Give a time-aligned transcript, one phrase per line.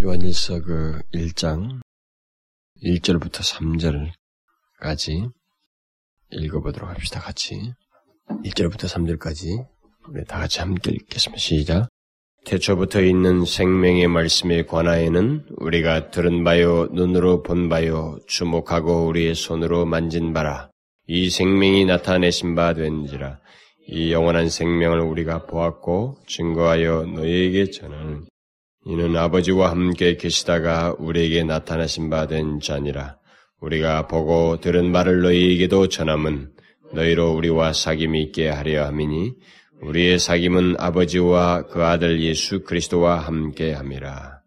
[0.00, 1.80] 요한일서 그 1장
[2.82, 3.42] 1절부터
[4.80, 5.30] 3절까지
[6.30, 7.20] 읽어보도록 합시다.
[7.20, 7.72] 같이
[8.28, 9.66] 1절부터 3절까지
[10.08, 11.38] 우리 다 같이 함께 읽겠습니다.
[11.38, 11.88] 시작.
[12.44, 20.32] 태초부터 있는 생명의 말씀에 관하여는 우리가 들은 바요, 눈으로 본 바요, 주목하고 우리의 손으로 만진
[20.32, 20.70] 바라.
[21.06, 23.38] 이 생명이 나타내신 바 된지라.
[23.88, 28.24] 이 영원한 생명을 우리가 보았고 증거하여 너희에게 전하는
[28.84, 33.18] 이는 아버지와 함께 계시다가 우리에게 나타나신 바 된 자니라.
[33.60, 36.52] 우리가 보고 들은 말을 너희에게도 전함은
[36.92, 39.34] 너희로 우리와 사귐이 있게 하려 함이니
[39.82, 44.40] 우리의 사귐은 아버지와 그 아들 예수 그리스도와 함께 함이라.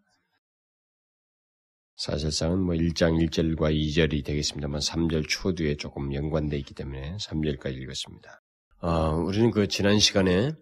[1.96, 8.42] 사실상은 뭐 1장 1절과 2절이 되겠습니다만 3절 초두에 조금 연관되어 있기 때문에 3절까지 읽었습니다.
[8.82, 10.52] 어, 우리는 그 지난 시간에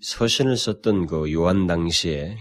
[0.00, 2.36] 서신을 썼던 그 요한 당시에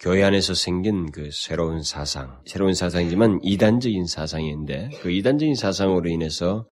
[0.00, 6.68] 교회 안에서 생긴 그 새로운 사상, 새로운 사상이지만 이단적인 사상인데 그 이단적인 사상으로 인해서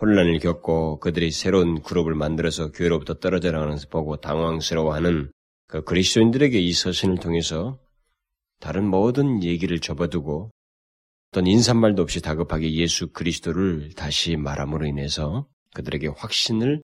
[0.00, 5.32] 혼란을 겪고 그들이 새로운 그룹을 만들어서 교회로부터 떨어져 나가는 것을 보고 당황스러워하는
[5.66, 7.78] 그 그리스도인들에게 이 서신을 통해서
[8.60, 10.50] 다른 모든 얘기를 접어두고
[11.32, 16.82] 어떤 인사말도 없이 다급하게 예수 그리스도를 다시 말함으로 인해서 그들에게 확신을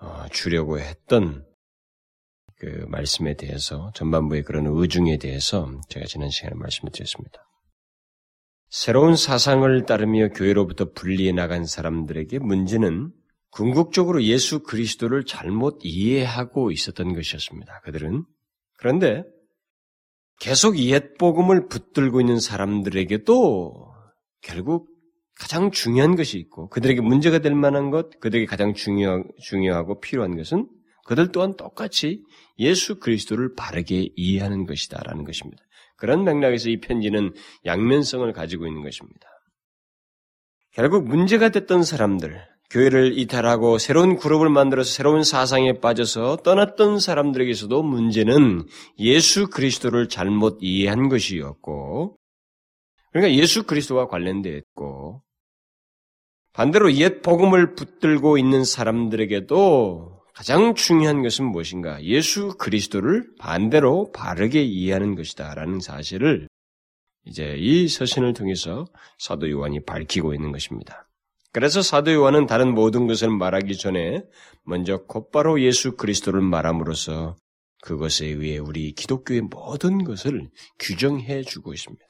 [0.00, 1.45] 어, 주려고 했던
[2.58, 7.46] 그 말씀에 대해서 전반부의 그런 의중에 대해서 제가 지난 시간에 말씀을 드렸습니다.
[8.68, 13.12] 새로운 사상을 따르며 교회로부터 분리해 나간 사람들에게 문제는
[13.50, 17.80] 궁극적으로 예수 그리스도를 잘못 이해하고 있었던 것이었습니다.
[17.84, 18.24] 그들은
[18.78, 19.24] 그런데
[20.40, 23.92] 계속 옛 복음을 붙들고 있는 사람들에게도
[24.42, 24.88] 결국
[25.38, 30.68] 가장 중요한 것이 있고 그들에게 문제가 될 만한 것, 그들에게 가장 중요, 중요하고 필요한 것은
[31.06, 32.22] 그들 또한 똑같이
[32.58, 35.62] 예수 그리스도를 바르게 이해하는 것이다라는 것입니다.
[35.96, 37.32] 그런 맥락에서 이 편지는
[37.64, 39.28] 양면성을 가지고 있는 것입니다.
[40.72, 48.66] 결국 문제가 됐던 사람들, 교회를 이탈하고 새로운 그룹을 만들어서 새로운 사상에 빠져서 떠났던 사람들에게서도 문제는
[48.98, 52.18] 예수 그리스도를 잘못 이해한 것이었고,
[53.12, 55.22] 그러니까 예수 그리스도와 관련되어 있고,
[56.52, 62.04] 반대로 옛 복음을 붙들고 있는 사람들에게도 가장 중요한 것은 무엇인가?
[62.04, 66.46] 예수 그리스도를 반대로 바르게 이해하는 것이다라는 사실을
[67.24, 68.84] 이제 이 서신을 통해서
[69.18, 71.08] 사도 요한이 밝히고 있는 것입니다.
[71.52, 74.24] 그래서 사도 요한은 다른 모든 것을 말하기 전에
[74.62, 77.34] 먼저 곧바로 예수 그리스도를 말함으로써
[77.80, 82.04] 그것에 의해 우리 기독교의 모든 것을 규정해 주고 있습니다.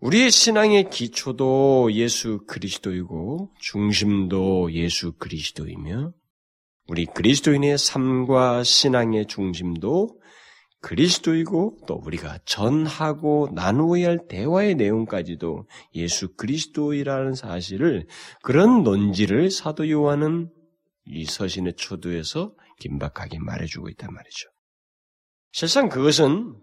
[0.00, 6.14] 우리의 신앙의 기초도 예수 그리스도이고 중심도 예수 그리스도이며
[6.88, 10.18] 우리 그리스도인의 삶과 신앙의 중심도
[10.80, 18.06] 그리스도이고 또 우리가 전하고 나누어야 할 대화의 내용까지도 예수 그리스도이라는 사실을
[18.42, 20.50] 그런 논지를 사도 요한은
[21.04, 24.48] 이 서신의 초두에서 긴박하게 말해주고 있단 말이죠.
[25.52, 26.56] 실상 그것은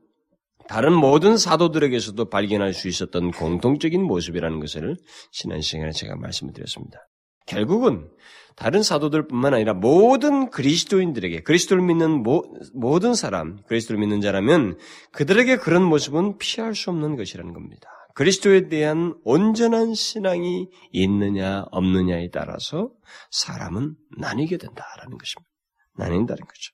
[0.67, 4.95] 다른 모든 사도들에게서도 발견할 수 있었던 공통적인 모습이라는 것을
[5.31, 6.99] 지난 시간에 제가 말씀을 드렸습니다.
[7.45, 8.09] 결국은
[8.55, 12.43] 다른 사도들뿐만 아니라 모든 그리스도인들에게 그리스도를 믿는 모,
[12.73, 14.77] 모든 사람, 그리스도를 믿는 자라면
[15.11, 17.89] 그들에게 그런 모습은 피할 수 없는 것이라는 겁니다.
[18.13, 22.91] 그리스도에 대한 온전한 신앙이 있느냐 없느냐에 따라서
[23.31, 25.49] 사람은 나뉘게 된다라는 것입니다.
[25.97, 26.73] 나뉜다는 거죠.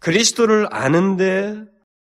[0.00, 1.64] 그리스도를 아는데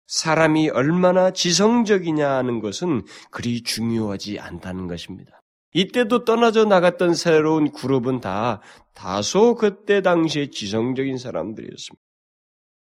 [0.07, 5.42] 사람이 얼마나 지성적이냐 하는 것은 그리 중요하지 않다는 것입니다.
[5.75, 8.61] 이때도 떠나져 나갔던 새로운 그룹은 다
[8.95, 12.03] 다소 그때 당시에 지성적인 사람들이었습니다.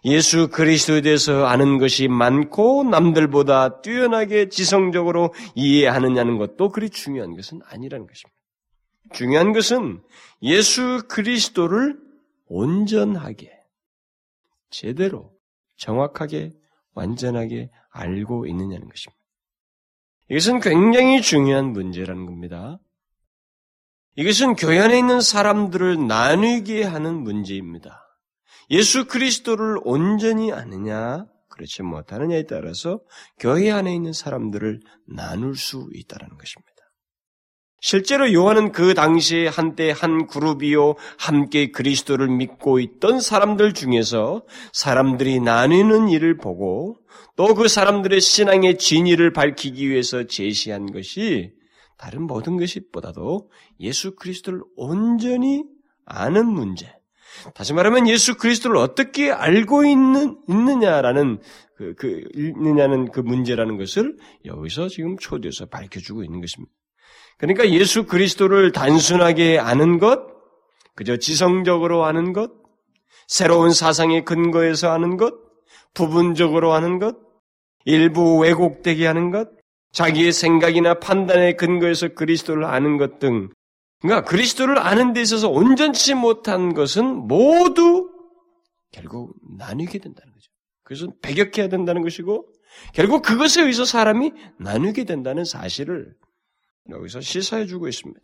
[0.04, 8.06] 예수 그리스도에 대해서 아는 것이 많고 남들보다 뛰어나게 지성적으로 이해하느냐는 것도 그리 중요한 것은 아니라는
[8.06, 8.37] 것입니다.
[9.12, 10.03] 중요한 것은
[10.43, 12.00] 예수 그리스도를
[12.47, 13.53] 온전하게,
[14.70, 15.32] 제대로,
[15.76, 16.50] 정확하게
[16.94, 19.22] 완전하게 알고 있느냐는 것입니다.
[20.32, 22.79] 이것은 굉장히 중요한 문제라는 겁니다.
[24.17, 28.02] 이것은 교회 안에 있는 사람들을 나누게 하는 문제입니다.
[28.70, 33.00] 예수 그리스도를 온전히 아느냐, 그렇지 못하느냐에 따라서
[33.38, 36.73] 교회 안에 있는 사람들을 나눌 수 있다는 것입니다.
[37.82, 46.08] 실제로 요한은 그 당시에 한때 한 그룹이요 함께 그리스도를 믿고 있던 사람들 중에서 사람들이 나뉘는
[46.08, 47.01] 일을 보고
[47.37, 51.52] 또 그 사람들의 신앙의 진위를 밝히기 위해서 제시한 것이
[51.96, 53.50] 다른 모든 것이 보다도
[53.81, 55.64] 예수 그리스도를 온전히
[56.05, 56.93] 아는 문제,
[57.55, 61.40] 다시 말하면 예수 그리스도를 어떻게 알고 있는, 있느냐라는,
[61.76, 66.73] 그, 그, 있느냐는 그 문제라는 것을 여기서 지금 초대해서 밝혀주고 있는 것입니다.
[67.38, 70.20] 그러니까 예수 그리스도를 단순하게 아는 것,
[70.94, 72.52] 그저 지성적으로 아는 것,
[73.26, 75.35] 새로운 사상의 근거에서 아는 것,
[75.94, 77.17] 부분적으로 아는 것,
[77.84, 79.49] 일부 왜곡되게 하는 것,
[79.93, 83.50] 자기의 생각이나 판단의 근거에서 그리스도를 아는 것 등,
[84.00, 88.11] 그러니까 그리스도를 아는 데 있어서 온전치 못한 것은 모두
[88.90, 90.50] 결국 나뉘게 된다는 거죠.
[90.84, 92.46] 그것은 배격해야 된다는 것이고,
[92.94, 96.14] 결국 그것에 의해서 사람이 나누게 된다는 사실을
[96.90, 98.20] 여기서 시사해 주고 있습니다.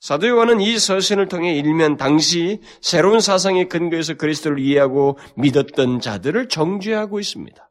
[0.00, 7.20] 사도 요한은 이 서신을 통해 일면 당시 새로운 사상의 근거에서 그리스도를 이해하고 믿었던 자들을 정죄하고
[7.20, 7.69] 있습니다.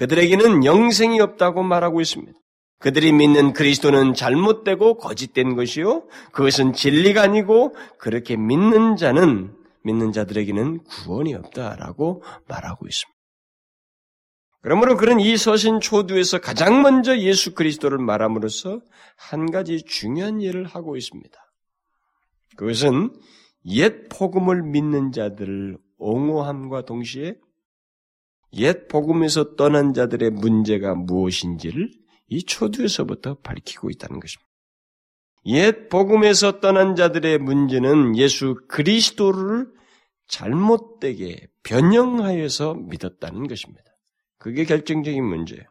[0.00, 2.32] 그들에게는 영생이 없다고 말하고 있습니다.
[2.78, 6.08] 그들이 믿는 그리스도는 잘못되고 거짓된 것이요.
[6.32, 9.54] 그것은 진리가 아니고 그렇게 믿는 자는
[9.84, 13.20] 믿는 자들에게는 구원이 없다라고 말하고 있습니다.
[14.62, 18.80] 그러므로 그는 이 서신 초두에서 가장 먼저 예수 그리스도를 말함으로써
[19.16, 21.38] 한 가지 중요한 일을 하고 있습니다.
[22.56, 23.10] 그것은
[23.66, 27.34] 옛 복음을 믿는 자들을 옹호함과 동시에
[28.54, 31.90] 옛 복음에서 떠난 자들의 문제가 무엇인지를
[32.28, 34.50] 이 초두에서부터 밝히고 있다는 것입니다.
[35.46, 39.68] 옛 복음에서 떠난 자들의 문제는 예수 그리스도를
[40.28, 43.82] 잘못되게 변형하여서 믿었다는 것입니다.
[44.38, 45.64] 그게 결정적인 문제예요.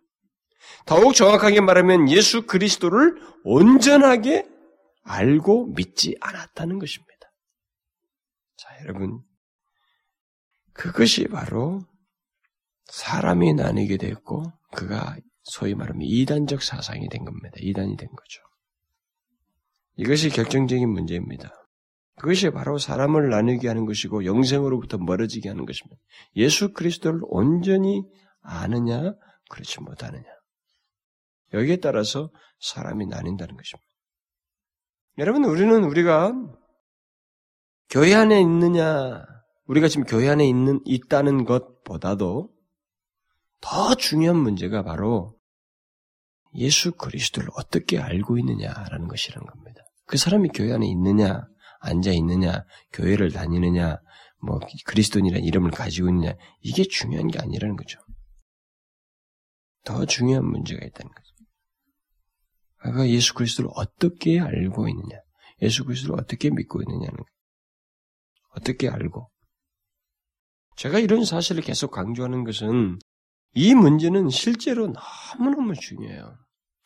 [0.86, 4.48] 더욱 정확하게 말하면 예수 그리스도를 온전하게
[5.04, 7.32] 알고 믿지 않았다는 것입니다.
[8.58, 9.22] 자, 여러분.
[10.74, 11.82] 그것이 바로
[12.92, 17.52] 사람이 나뉘게 됐고, 그가 소위 말하면 이단적 사상이 된 겁니다.
[17.58, 18.42] 이단이 된 거죠.
[19.98, 21.52] 이것이 결정적인 문제입니다.
[22.20, 26.02] 그것이 바로 사람을 나누게 하는 것이고 영생으로부터 멀어지게 하는 것입니다.
[26.36, 28.04] 예수 그리스도를 온전히
[28.42, 29.14] 아느냐,
[29.50, 30.24] 그렇지 못하느냐.
[31.54, 33.88] 여기에 따라서 사람이 나뉜다는 것입니다.
[35.18, 36.34] 여러분, 우리는 우리가
[37.90, 39.26] 교회 안에 있느냐,
[39.66, 42.50] 우리가 지금 교회 안에 있는, 있다는 것보다도
[43.62, 45.38] 더 중요한 문제가 바로
[46.56, 49.82] 예수 그리스도를 어떻게 알고 있느냐라는 것이라는 겁니다.
[50.06, 51.48] 그 사람이 교회 안에 있느냐,
[51.82, 53.98] 앉아 있느냐, 교회를 다니느냐,
[54.42, 58.00] 뭐 그리스도인이라는 이름을 가지고 있느냐, 이게 중요한 게 아니라는 거죠.
[59.84, 61.30] 더 중요한 문제가 있다는 거죠.
[62.82, 65.18] 그가 예수 그리스도를 어떻게 알고 있느냐,
[65.62, 67.26] 예수 그리스도를 어떻게 믿고 있느냐는 거예요.
[68.56, 69.30] 어떻게 알고?
[70.78, 73.00] 제가 이런 사실을 계속 강조하는 것은
[73.54, 74.94] 이 문제는 실제로
[75.38, 76.38] 너무너무 중요해요.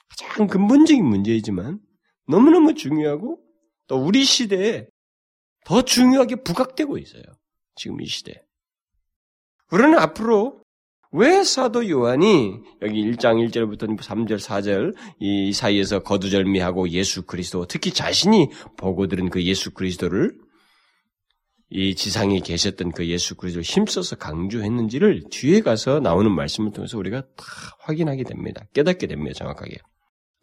[0.10, 1.80] 가장 근본적인 문제이지만
[2.28, 3.40] 너무너무 중요하고
[3.88, 4.88] 또 우리 시대에
[5.66, 7.24] 더 중요하게 부각되고 있어요.
[7.76, 8.36] 지금 이 시대에.
[9.72, 10.62] 우리는 앞으로
[11.12, 18.50] 왜 사도 요한이 여기 1장 1절부터 3절, 4절 이 사이에서 거두절미하고 예수 그리스도 특히 자신이
[18.78, 20.36] 보고 들은 그 예수 그리스도를
[21.76, 27.46] 이 지상에 계셨던 그 예수 그리스도를 힘써서 강조했는지를 뒤에 가서 나오는 말씀을 통해서 우리가 다
[27.80, 28.64] 확인하게 됩니다.
[28.74, 29.34] 깨닫게 됩니다.
[29.34, 29.78] 정확하게.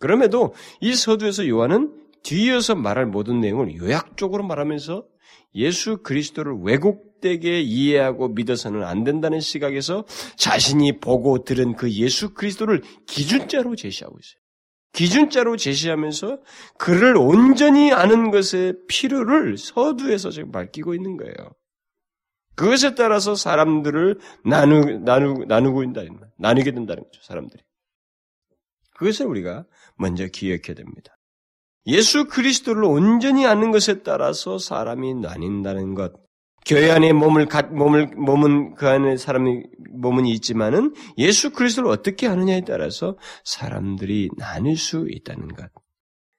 [0.00, 1.94] 그럼에도 이 서두에서 요한은
[2.24, 5.04] 뒤이어서 말할 모든 내용을 요약적으로 말하면서
[5.54, 10.04] 예수 그리스도를 왜곡되게 이해하고 믿어서는 안 된다는 시각에서
[10.36, 14.39] 자신이 보고 들은 그 예수 그리스도를 기준자로 제시하고 있어요.
[14.92, 16.38] 기준자로 제시하면서
[16.78, 21.34] 그를 온전히 아는 것의 필요를 서두에서 지금 밝히고 있는 거예요.
[22.56, 25.84] 그것에 따라서 사람들을 나누, 나누, 나누고
[26.16, 26.32] 거예요.
[26.38, 27.62] 나누게 된다는 거죠, 사람들이.
[28.96, 29.64] 그것을 우리가
[29.96, 31.16] 먼저 기억해야 됩니다.
[31.86, 36.12] 예수 그리스도를 온전히 아는 것에 따라서 사람이 나뉜다는 것.
[36.70, 43.18] 교회 안에 몸을 몸을 몸은 그 안에 사람이 몸은 있지만은 예수 그리스도를 어떻게 아느냐에 따라서
[43.42, 45.68] 사람들이 나눌 수 있다는 것.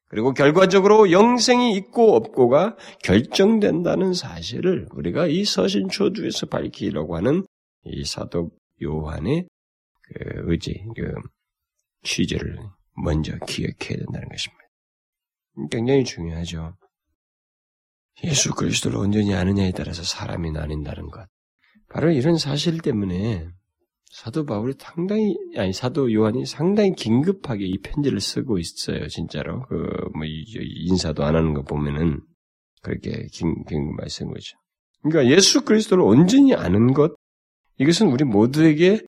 [0.08, 7.46] 그리고 결과적으로 영생이 있고 없고가 결정된다는 사실을 우리가 이 서신 초두에서 밝히려고 하는
[7.84, 9.50] 이 사도 요한의
[10.02, 11.14] 그 의지, 그
[12.04, 12.58] 취지를
[12.96, 14.64] 먼저 기억해야 된다는 것입니다.
[15.70, 16.78] 굉장히 중요하죠.
[18.24, 21.28] 예수 그리스도를 온전히 아느냐에 따라서 사람이 나뉜다는 것.
[21.90, 23.48] 바로 이런 사실 때문에
[24.12, 29.64] 사도 바울이 상당히 아니 사도 요한이 상당히 긴급하게 이 편지를 쓰고 있어요, 진짜로.
[29.64, 29.76] 그
[30.14, 32.20] 뭐 인사도 안 하는 거 보면은
[32.82, 34.58] 그렇게 긴 긴급하게 쓴 거죠.
[35.02, 37.16] 그러니까 예수 그리스도를 온전히 아는 것
[37.80, 39.02] 이것은 우리 모두에게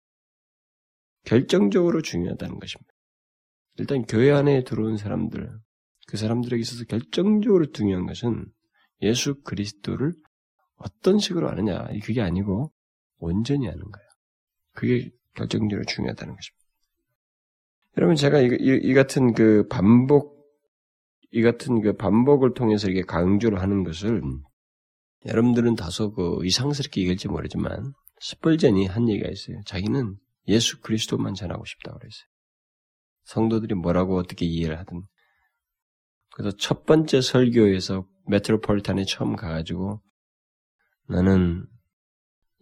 [1.25, 2.91] 결정적으로 중요하다는 것입니다.
[3.77, 5.49] 일단 교회 안에 들어온 사람들,
[6.07, 8.45] 그 사람들에게 있어서 결정적으로 중요한 것은
[9.03, 10.13] 예수 그리스도를
[10.77, 12.71] 어떤 식으로 하느냐 그게 아니고
[13.19, 14.07] 온전히 하는 거예요.
[14.73, 16.63] 그게 결정적으로 중요하다는 것입니다.
[17.97, 20.33] 여러분 제가 이, 이, 이 같은 그 반복
[21.31, 24.21] 이 같은 그 반복을 통해서 이렇게 강조를 하는 것을
[25.25, 29.61] 여러분들은 다소 그 이상스럽게 얘기할지 모르지만 스펄전이 한 얘기가 있어요.
[29.65, 30.15] 자기는
[30.47, 32.27] 예수 그리스도만 전하고 싶다고 그랬어요.
[33.25, 35.01] 성도들이 뭐라고 어떻게 이해를 하든.
[36.33, 40.01] 그래서 첫 번째 설교에서 메트로폴리탄에 처음 가가지고
[41.07, 41.67] 나는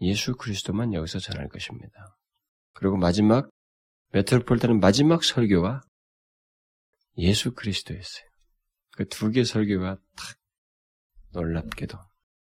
[0.01, 2.17] 예수 그리스도만 여기서 전할 것입니다.
[2.73, 3.49] 그리고 마지막
[4.13, 5.81] 메트로폴리탄의 마지막 설교가
[7.17, 8.25] 예수 그리스도였어요.
[8.97, 10.37] 그 두 개 설교가 탁
[11.33, 11.97] 놀랍게도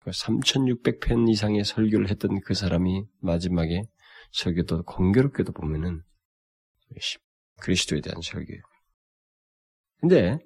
[0.07, 3.83] 3,600편 그 이상의 설교를 했던 그 사람이 마지막에
[4.33, 6.03] 설교도 공교롭게도 보면은
[7.61, 8.63] 그리스도에 대한 설교예요.
[10.01, 10.39] 근데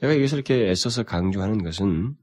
[0.00, 2.14] 제가 여기서 이렇게 애써서 강조하는 것은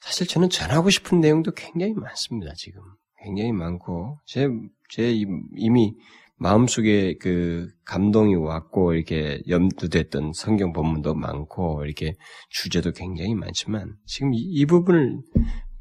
[0.00, 2.82] 사실 저는 전하고 싶은 내용도 굉장히 많습니다, 지금.
[3.22, 4.48] 굉장히 많고, 제,
[4.90, 5.12] 제
[5.56, 5.94] 이미
[6.36, 12.14] 마음속에 그 감동이 왔고, 이렇게 염두됐던 성경 본문도 많고, 이렇게
[12.50, 15.20] 주제도 굉장히 많지만, 지금 이, 이 부분을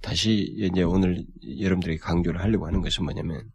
[0.03, 1.25] 다시 이제 오늘
[1.59, 3.49] 여러분들이 강조를 하려고 하는 것은 뭐냐면,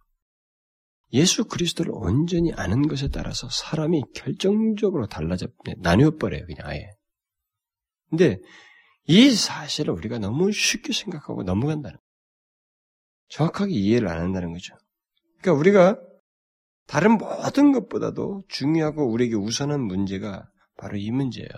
[1.13, 5.47] 예수 그리스도를 온전히 아는 것에 따라서 사람이 결정적으로 달라져,
[5.79, 6.96] 나뉘어버려요, 그냥 아예.
[8.11, 8.39] 근데
[9.07, 12.07] 이 사실을 우리가 너무 쉽게 생각하고 넘어간다는 거예요.
[13.29, 14.75] 정확하게 이해를 안 한다는 거죠.
[15.41, 16.01] 그러니까 우리가
[16.87, 21.49] 다른 모든 것보다도 중요하고 우리에게 우선한 문제가 바로 이 문제예요.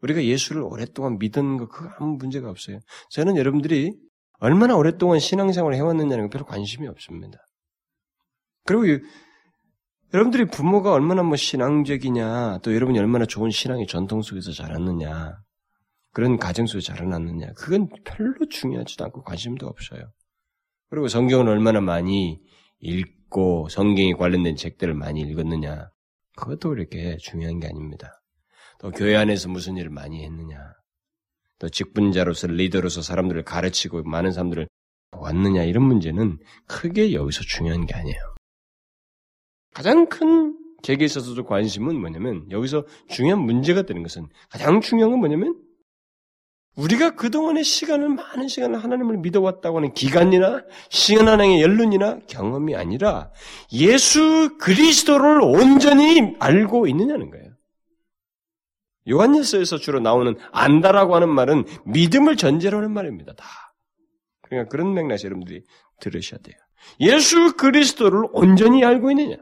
[0.00, 2.78] 우리가 예수를 오랫동안 믿은 거 그거 아무 문제가 없어요.
[3.10, 3.92] 저는 여러분들이
[4.38, 7.38] 얼마나 오랫동안 신앙생활을 해왔느냐는 거 별로 관심이 없습니다.
[8.64, 9.04] 그리고
[10.14, 15.40] 여러분들이 부모가 얼마나 뭐 신앙적이냐, 또 여러분이 얼마나 좋은 신앙의 전통 속에서 자랐느냐,
[16.12, 20.12] 그런 가정 속에서 자라났느냐, 그건 별로 중요하지도 않고 관심도 없어요.
[20.88, 22.40] 그리고 성경을 얼마나 많이
[22.78, 25.90] 읽고 성경에 관련된 책들을 많이 읽었느냐,
[26.36, 28.22] 그것도 그렇게 중요한 게 아닙니다.
[28.78, 30.56] 또 교회 안에서 무슨 일을 많이 했느냐,
[31.58, 34.68] 또 직분자로서 리더로서 사람들을 가르치고 많은 사람들을
[35.10, 38.33] 보았느냐 이런 문제는 크게 여기서 중요한 게 아니에요.
[39.74, 45.60] 가장 큰 제게 있어서도 관심은 뭐냐면 여기서 중요한 문제가 되는 것은 가장 중요한 건 뭐냐면
[46.76, 53.30] 우리가 그동안의 시간을 많은 시간을 하나님을 믿어왔다고 하는 기간이나 시간하나의 연륜이나 경험이 아니라
[53.72, 57.52] 예수 그리스도를 온전히 알고 있느냐는 거예요.
[59.08, 63.34] 요한일서에서 주로 나오는 안다라고 하는 말은 믿음을 전제로 하는 말입니다.
[63.34, 63.44] 다.
[64.42, 65.62] 그러니까 그런 맥락에서 여러분들이
[66.00, 66.56] 들으셔야 돼요.
[67.00, 69.36] 예수 그리스도를 온전히 알고 있느냐?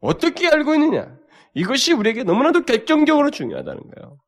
[0.00, 1.16] 어떻게 알고 있느냐?
[1.54, 4.18] 이것이 우리에게 너무나도 결정적으로 중요하다는 거예요.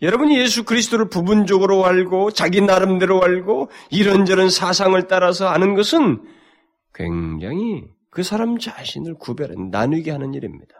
[0.00, 6.22] 여러분이 예수 그리스도를 부분적으로 알고 자기 나름대로 알고 이런저런 사상을 따라서 아는 것은
[6.94, 10.74] 굉장히 그 사람 자신을 구별해 나누게 하는 일입니다.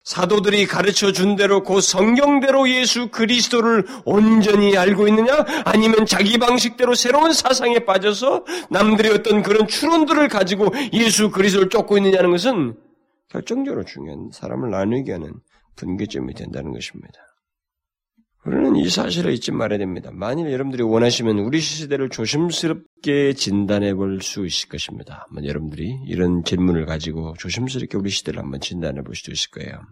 [0.00, 0.04] 응?
[0.04, 5.44] 사도들이 가르쳐 준 대로 그 성경대로 예수 그리스도를 온전히 알고 있느냐?
[5.64, 12.30] 아니면 자기 방식대로 새로운 사상에 빠져서 남들의 어떤 그런 추론들을 가지고 예수 그리스도를 쫓고 있느냐는
[12.30, 12.76] 것은
[13.28, 15.34] 결정적으로 중요한 사람을 나누게 하는
[15.76, 17.29] 분계점이 된다는 것입니다.
[18.46, 20.10] 우리는 이 사실을 잊지 말아야 됩니다.
[20.12, 25.26] 만일 여러분들이 원하시면 우리 시대를 조심스럽게 진단해 볼 수 있을 것입니다.
[25.26, 29.82] 한번 여러분들이 이런 질문을 가지고 조심스럽게 우리 시대를 한번 진단해 볼 수도 있을 거예요.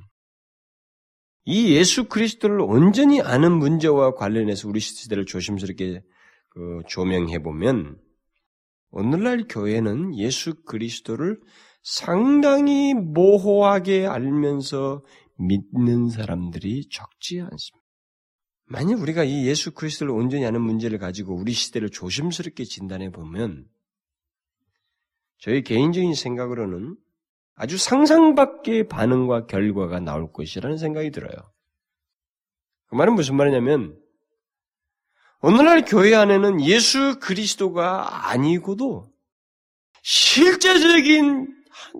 [1.44, 6.02] 이 예수 그리스도를 온전히 아는 문제와 관련해서 우리 시대를 조심스럽게
[6.50, 7.98] 그 조명해 보면
[8.90, 11.38] 오늘날 교회는 예수 그리스도를
[11.82, 15.02] 상당히 모호하게 알면서
[15.36, 17.77] 믿는 사람들이 적지 않습니다.
[18.70, 23.66] 만약 우리가 이 예수 그리스도를 온전히 아는 문제를 가지고 우리 시대를 조심스럽게 진단해 보면
[25.38, 26.96] 저희 개인적인 생각으로는
[27.54, 31.34] 아주 상상 밖의 반응과 결과가 나올 것이라는 생각이 들어요.
[32.88, 33.98] 그 말은 무슨 말이냐면
[35.40, 39.10] 오늘날 교회 안에는 예수 그리스도가 아니고도
[40.02, 41.54] 실제적인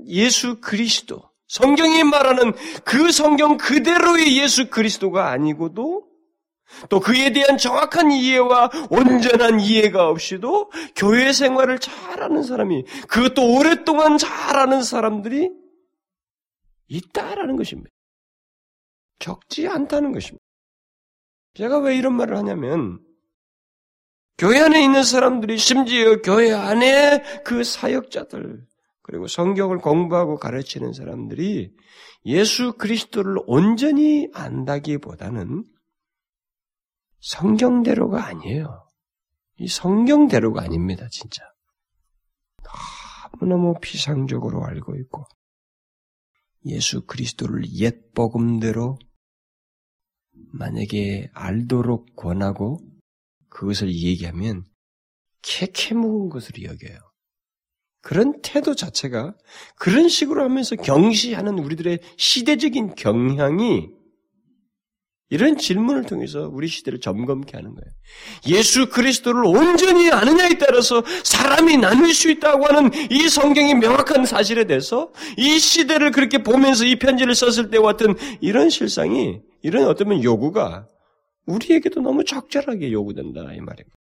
[0.07, 2.53] 예수 그리스도, 성경이 말하는
[2.85, 6.08] 그 성경 그대로의 예수 그리스도가 아니고도
[6.89, 14.83] 또 그에 대한 정확한 이해와 온전한 이해가 없이도 교회 생활을 잘하는 사람이 그것도 오랫동안 잘하는
[14.83, 15.51] 사람들이
[16.89, 17.91] 있다라는 것입니다.
[19.19, 20.45] 적지 않다는 것입니다.
[21.55, 23.01] 제가 왜 이런 말을 하냐면
[24.37, 28.65] 교회 안에 있는 사람들이 심지어 교회 안에 그 사역자들
[29.03, 31.73] 그리고 성경을 공부하고 가르치는 사람들이
[32.27, 35.65] 예수 그리스도를 온전히 안다기보다는
[37.21, 38.89] 성경대로가 아니에요.
[39.59, 41.43] 이 성경대로가 아닙니다, 진짜.
[43.41, 45.25] 너무너무 피상적으로 알고 있고,
[46.67, 48.99] 예수 그리스도를 옛 복음대로
[50.53, 52.79] 만약에 알도록 권하고
[53.49, 54.65] 그것을 얘기하면
[55.43, 56.99] 캐캐 묵은 것으로 여겨요.
[58.01, 59.35] 그런 태도 자체가
[59.77, 63.91] 그런 식으로 하면서 경시하는 우리들의 시대적인 경향이
[65.31, 67.93] 이런 질문을 통해서 우리 시대를 점검케 하는 거예요.
[68.47, 75.13] 예수 그리스도를 온전히 아느냐에 따라서 사람이 나눌 수 있다고 하는 이 성경의 명확한 사실에 대해서
[75.37, 80.87] 이 시대를 그렇게 보면서 이 편지를 썼을 때와 같은 이런 실상이 이런 어떤 요구가
[81.47, 83.97] 우리에게도 너무 적절하게 요구된다 이 말입니다.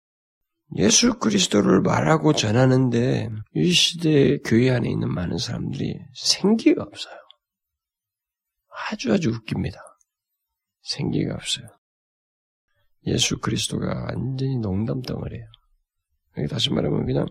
[0.76, 7.14] 예수 그리스도를 말하고 전하는데 이 시대 교회 안에 있는 많은 사람들이 생기가 없어요.
[8.90, 9.80] 아주 아주 웃깁니다.
[10.86, 11.66] 생기가 없어요.
[13.06, 15.46] 예수 그리스도가 완전히 농담 덩어리예요.
[16.48, 17.26] 다시 말하면 그냥,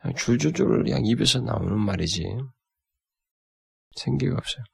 [0.00, 2.24] 그냥 줄줄줄 그냥 입에서 나오는 말이지
[3.96, 4.64] 생기가 없어요.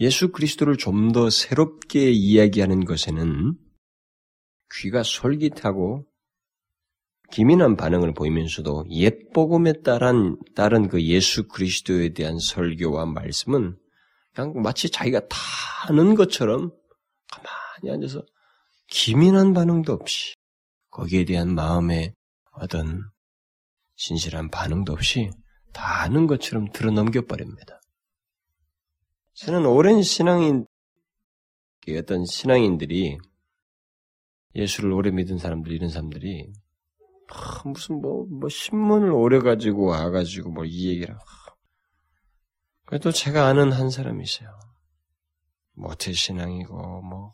[0.00, 3.54] 예수 그리스도를 좀 더 새롭게 이야기하는 것에는
[4.80, 6.06] 귀가 솔깃하고
[7.30, 13.76] 기민한 반응을 보이면서도 옛 복음에 따른 따른 그 예수 그리스도에 대한 설교와 말씀은
[14.34, 15.36] 그냥 마치 자기가 다
[15.88, 16.70] 아는 것처럼
[17.30, 18.24] 가만히 앉아서
[18.86, 20.34] 기민한 반응도 없이
[20.90, 22.14] 거기에 대한 마음의
[22.52, 23.10] 어떤
[23.96, 25.30] 진실한 반응도 없이
[25.72, 27.80] 다 아는 것처럼 들어 넘겨버립니다.
[29.34, 30.66] 저는 오랜 신앙인,
[31.98, 33.16] 어떤 신앙인들이
[34.54, 36.52] 예수를 오래 믿은 사람들, 이런 사람들이
[37.28, 41.16] 아, 무슨 뭐, 뭐 신문을 오래 가지고 와가지고 뭐 이 얘기를
[42.92, 44.50] 그래도 제가 아는 한 사람이 있어요.
[45.72, 47.32] 모태 신앙이고 뭐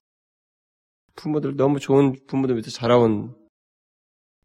[1.16, 3.34] 부모들 너무 좋은 부모들 밑에 자라온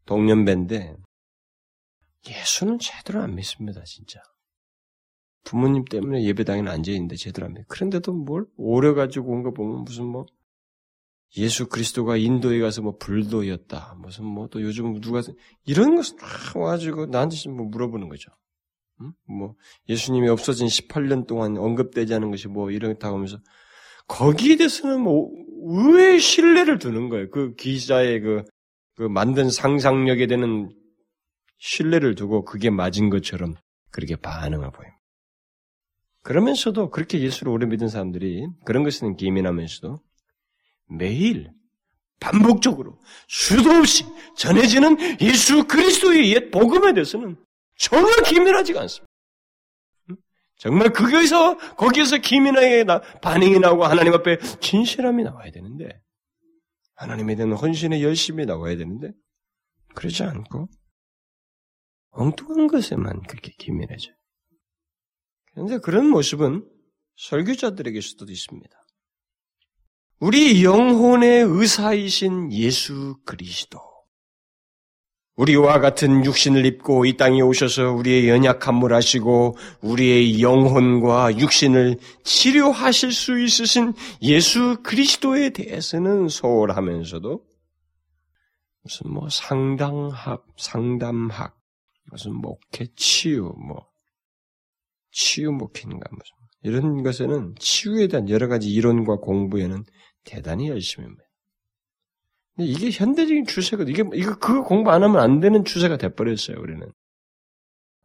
[0.07, 0.95] 동년배인데
[2.27, 4.23] 예수는 제대로 안 믿습니다, 진짜.
[5.43, 7.67] 부모님 때문에 예배당에 앉아 있는데 제대로 안 믿.
[7.67, 10.25] 그런데도 뭘 오래 가지고 온 거 보면 무슨 뭐
[11.37, 13.97] 예수 그리스도가 인도에 가서 뭐 불도였다.
[13.99, 15.21] 무슨 뭐 또 요즘 누가
[15.65, 18.31] 이런 것을 다 와가지고 나한테 뭐 물어보는 거죠.
[19.27, 19.55] 뭐
[19.89, 23.37] 예수님이 없어진 18년 동안 언급되지 않은 것이 뭐 이렇다고 하면서
[24.07, 25.29] 거기에 대해서는 뭐
[25.65, 27.29] 의외의 신뢰를 두는 거예요.
[27.29, 28.43] 그 기자의 그,
[28.95, 30.69] 그 만든 상상력에 대한
[31.57, 33.55] 신뢰를 두고 그게 맞은 것처럼
[33.89, 34.99] 그렇게 반응을 보입니다.
[36.23, 40.01] 그러면서도 그렇게 예수를 오래 믿은 사람들이 그런 것에는 기민하면서도
[40.89, 41.51] 매일
[42.19, 44.05] 반복적으로 수도 없이
[44.37, 47.37] 전해지는 예수 그리스도의 옛 복음에 대해서는
[47.83, 49.11] 전혀 기민하지가 않습니다.
[50.57, 52.85] 정말 거기서 거기에서 기민하게
[53.21, 56.01] 반응이 나오고 하나님 앞에 진실함이 나와야 되는데
[56.95, 59.11] 하나님에 대한 헌신의 열심이 나와야 되는데
[59.95, 60.69] 그러지 않고
[62.11, 64.15] 엉뚱한 것에만 그렇게 기민해져요.
[65.51, 66.65] 그런데 그런 모습은
[67.17, 68.85] 설교자들에게서도 있습니다.
[70.19, 73.92] 우리 영혼의 의사이신 예수 그리스도.
[75.35, 83.39] 우리와 같은 육신을 입고 이 땅에 오셔서 우리의 연약함을 하시고 우리의 영혼과 육신을 치료하실 수
[83.39, 87.43] 있으신 예수 그리스도에 대해서는 소홀하면서도
[88.83, 91.57] 무슨 뭐 상당학, 상담학,
[92.11, 93.87] 무슨 목회 치유, 뭐
[95.11, 99.83] 치유 목회인가 무슨 이런 것에는 치유에 대한 여러 가지 이론과 공부에는
[100.25, 101.23] 대단히 열심입니다.
[102.57, 103.91] 이게 현대적인 추세거든.
[103.91, 106.91] 이게, 이거, 그거 공부 안 하면 안 되는 추세가 돼버렸어요, 우리는.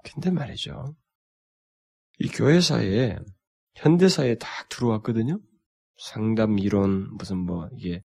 [0.04, 0.94] 근데 말이죠.
[2.18, 3.18] 이 교회사에,
[3.76, 5.38] 현대사에 딱 들어왔거든요?
[5.98, 8.02] 상담 이론, 무슨 뭐, 이게,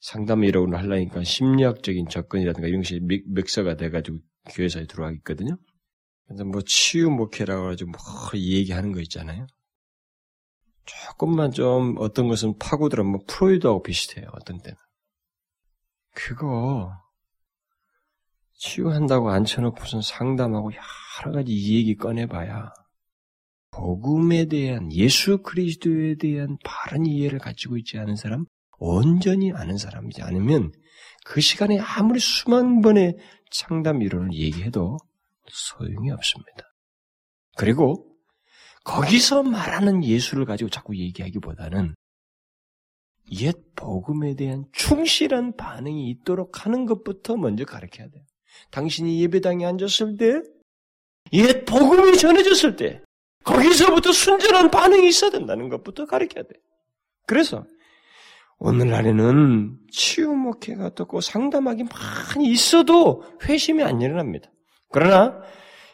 [0.00, 4.18] 상담 이론을 하려니까 심리학적인 접근이라든가 이런 것이 믹서가 돼가지고
[4.50, 5.56] 교회사에 들어와 있거든요?
[6.26, 8.00] 그래서 뭐 치유 목회라고 해가지고 뭐
[8.34, 9.46] 얘기하는 거 있잖아요.
[10.84, 14.26] 조금만 좀 어떤 것은 파고들어 뭐 프로이드하고 비슷해요.
[14.32, 14.76] 어떤 때는.
[16.14, 16.92] 그거
[18.54, 22.72] 치유한다고 앉혀놓고선 상담하고 여러 가지 이 얘기 꺼내봐야
[23.70, 28.46] 복음에 대한 예수 그리스도에 대한 바른 이해를 가지고 있지 않은 사람,
[28.78, 30.70] 온전히 아는 사람이지 않으면
[31.24, 33.16] 그 시간에 아무리 수만 번의
[33.50, 34.96] 상담 이론을 얘기해도
[35.48, 36.72] 소용이 없습니다.
[37.56, 38.16] 그리고
[38.84, 41.94] 거기서 말하는 예수를 가지고 자꾸 얘기하기보다는
[43.32, 48.22] 옛 복음에 대한 충실한 반응이 있도록 하는 것부터 먼저 가르쳐야 돼요.
[48.70, 50.42] 당신이 예배당에 앉았을 때,
[51.32, 53.02] 옛 복음이 전해졌을 때,
[53.44, 56.54] 거기서부터 순전한 반응이 있어야 된다는 것부터 가르쳐야 돼.
[57.26, 57.64] 그래서
[58.58, 64.50] 오늘날에는 치유 목회가 어떻고 상담하기 많이 있어도 회심이 안 일어납니다.
[64.90, 65.40] 그러나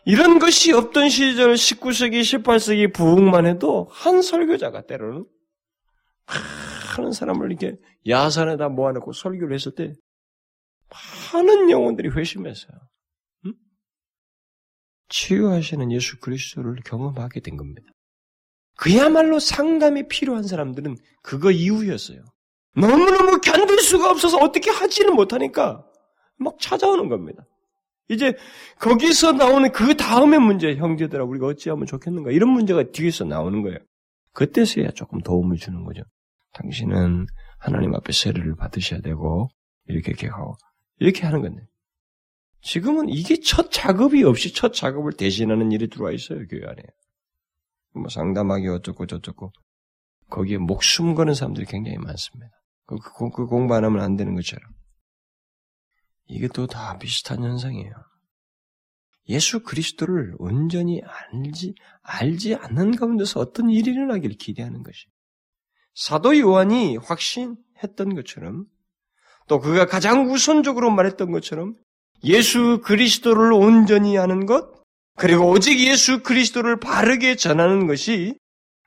[0.05, 5.25] 이런 것이 없던 시절 19세기, 18세기 부흥만 해도 한 설교자가 때로는
[7.01, 9.93] 많은 사람을 이렇게 야산에다 모아놓고 설교를 했을 때
[11.33, 12.73] 많은 영혼들이 회심했어요.
[13.47, 13.55] 응?
[15.09, 17.89] 치유하시는 예수 그리스도를 경험하게 된 겁니다.
[18.77, 22.23] 그야말로 상담이 필요한 사람들은 그거 이후였어요.
[22.77, 25.85] 너무너무 견딜 수가 없어서 어떻게 하지는 못하니까
[26.37, 27.45] 막 찾아오는 겁니다.
[28.09, 28.35] 이제
[28.79, 33.79] 거기서 나오는 그 다음의 문제, 형제들아 우리가 어찌하면 좋겠는가 이런 문제가 뒤에서 나오는 거예요.
[34.33, 36.03] 그때서야 조금 도움을 주는 거죠.
[36.53, 37.27] 당신은
[37.59, 39.49] 하나님 앞에 세례를 받으셔야 되고
[39.87, 40.57] 이렇게 이렇게 하고
[40.99, 41.63] 이렇게 하는 건데
[42.63, 46.83] 지금은 이게 첫 작업이 없이 첫 작업을 대신하는 일이 들어와 있어요 교회 안에.
[47.95, 49.53] 뭐 상담하기 어쩌고 저쩌고
[50.29, 52.53] 거기에 목숨 거는 사람들이 굉장히 많습니다.
[52.87, 54.71] 그, 그, 그 공부 안 하면 안 되는 것처럼.
[56.27, 57.93] 이게 또 다 비슷한 현상이에요.
[59.29, 65.07] 예수 그리스도를 온전히 알지, 알지 않는 가운데서 어떤 일이 일어나기를 기대하는 것이.
[66.01, 68.65] 사도 요한이 확신했던 것처럼
[69.49, 71.75] 또 그가 가장 우선적으로 말했던 것처럼
[72.25, 74.83] 예수 그리스도를 온전히 아는 것,
[75.19, 78.35] 그리고 오직 예수 그리스도를 바르게 전하는 것이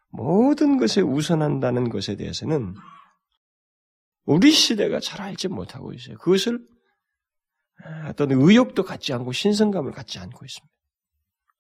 [0.10, 2.74] 모든 것에 우선한다는 것에 대해서는
[4.26, 6.18] 우리 시대가 잘 알지 못하고 있어요.
[6.18, 6.66] 그것을
[8.08, 10.74] 어떤 의욕도 갖지 않고 신선감을 갖지 않고 있습니다.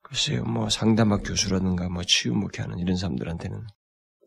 [0.02, 3.62] 글쎄요, 뭐 상담학 교수라든가 뭐 치유 목회 하는 이런 사람들한테는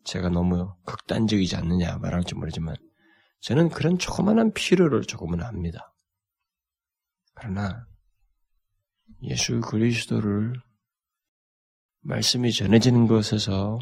[0.07, 2.77] 제가 너무 극단적이지 않느냐 말할지 모르지만
[3.40, 5.92] 저는 그런 조그만한 필요를 조금은 압니다.
[7.35, 7.87] 그러나
[9.23, 10.55] 예수 그리스도를
[12.03, 13.79] 말씀이 전해지는 것에서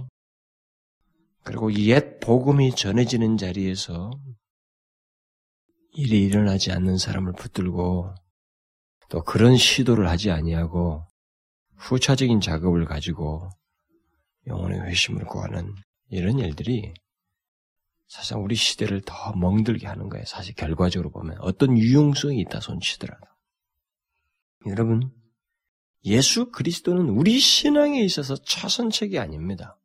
[1.45, 4.11] 그리고 옛 복음이 전해지는 자리에서
[5.93, 8.15] 일이 일어나지 않는 사람을 붙들고
[9.11, 11.07] 또 그런 시도를 하지 아니하고
[11.77, 13.51] 후차적인 작업을 가지고
[14.47, 15.75] 영혼의 회심을 구하는
[16.11, 16.95] 이런 일들이
[18.07, 20.25] 사실 우리 시대를 더 멍들게 하는 거예요.
[20.27, 23.27] 사실 결과적으로 보면 어떤 유용성이 있다 손치더라도
[24.67, 25.11] 여러분
[26.05, 29.81] 예수 그리스도는 우리 신앙에 있어서 차선책이 아닙니다.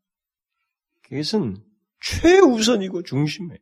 [1.04, 1.64] 그것은
[2.02, 3.60] 최우선이고 중심이에요.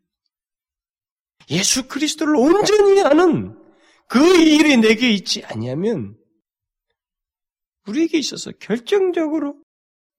[1.49, 3.57] 예수 그리스도를 온전히 아는
[4.09, 6.17] 그 일이 내게 있지 아니하면
[7.87, 9.61] 우리에게 있어서 결정적으로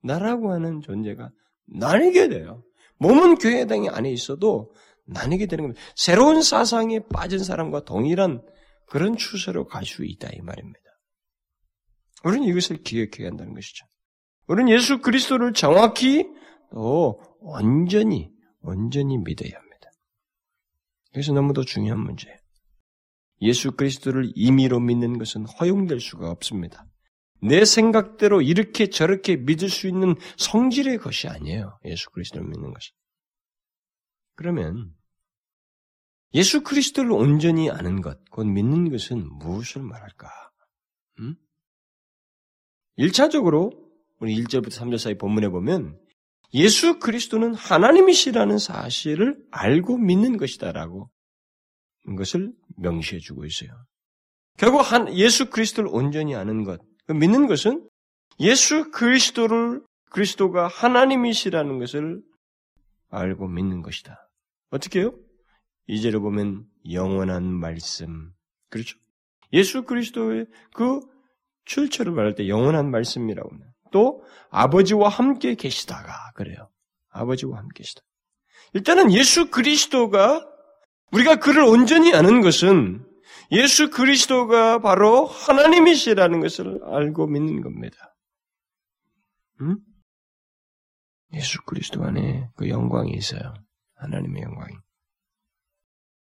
[0.02, 1.30] 나라고 하는 존재가
[1.70, 2.64] 나뉘게 돼요.
[2.98, 4.72] 몸은 교회당이 안에 있어도
[5.06, 5.80] 나뉘게 되는 겁니다.
[5.96, 8.42] 새로운 사상에 빠진 사람과 동일한
[8.86, 10.80] 그런 추세로 갈 수 있다 이 말입니다.
[12.24, 13.86] 우리는 이것을 기억해야 한다는 것이죠.
[14.48, 16.26] 우리는 예수 그리스도를 정확히
[16.72, 19.90] 또 온전히 온전히 믿어야 합니다.
[21.12, 22.36] 그래서 너무도 중요한 문제예요.
[23.42, 26.87] 예수 그리스도를 임의로 믿는 것은 허용될 수가 없습니다.
[27.40, 31.78] 내 생각대로 이렇게 저렇게 믿을 수 있는 성질의 것이 아니에요.
[31.84, 32.92] 예수 그리스도를 믿는 것은.
[34.34, 34.94] 그러면
[36.34, 40.28] 예수 그리스도를 온전히 아는 것, 곧 믿는 것은 무엇을 말할까?
[41.20, 41.36] 음?
[42.98, 43.72] 1차적으로
[44.20, 45.98] 우리 1절부터 3절 사이 본문에 보면
[46.54, 51.10] 예수 그리스도는 하나님이시라는 사실을 알고 믿는 것이다라고
[52.16, 53.70] 것을 명시해 주고 있어요.
[54.56, 57.88] 결국 한 예수 그리스도를 온전히 아는 것, 그 믿는 것은
[58.40, 62.22] 예수 그리스도를 그리스도가 하나님이시라는 것을
[63.10, 64.28] 알고 믿는 것이다.
[64.70, 65.12] 어떻게 해요?
[65.86, 68.32] 이제로 보면 영원한 말씀.
[68.70, 68.98] 그렇죠?
[69.52, 71.00] 예수 그리스도의 그
[71.64, 73.72] 출처를 말할 때 영원한 말씀이라고 합니다.
[73.90, 76.68] 또 아버지와 함께 계시다가 그래요.
[77.10, 78.02] 아버지와 함께 계시다.
[78.74, 80.46] 일단은 예수 그리스도가
[81.12, 83.07] 우리가 그를 온전히 아는 것은
[83.50, 87.96] 예수 그리스도가 바로 하나님이시라는 것을 알고 믿는 겁니다.
[89.60, 89.78] 음?
[91.32, 93.54] 예수 그리스도 안에 그 영광이 있어요.
[93.94, 94.74] 하나님의 영광이.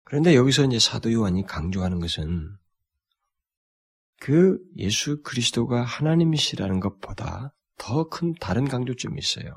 [0.05, 2.57] 그런데 여기서 이제 사도 요한이 강조하는 것은
[4.21, 9.55] 그 예수 그리스도가 하나님이시라는 것보다 더 큰 다른 강조점이 있어요.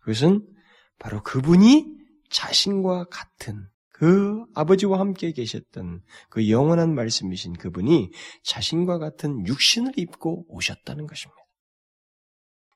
[0.00, 0.46] 그것은
[0.98, 1.96] 바로 그분이
[2.30, 8.10] 자신과 같은 그 아버지와 함께 계셨던 그 영원한 말씀이신 그분이
[8.44, 11.40] 자신과 같은 육신을 입고 오셨다는 것입니다.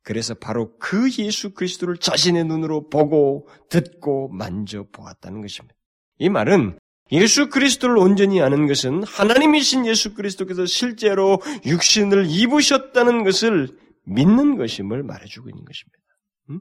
[0.03, 5.75] 그래서 바로 그 예수 그리스도를 자신의 눈으로 보고 듣고 만져 보았다는 것입니다.
[6.19, 6.79] 이 말은
[7.13, 15.51] 예수 그리스도를 온전히 아는 것은 하나님이신 예수 그리스도께서 실제로 육신을 입으셨다는 것을 믿는 것임을 말해주고
[15.51, 15.99] 있는 것입니다.
[16.49, 16.61] 음?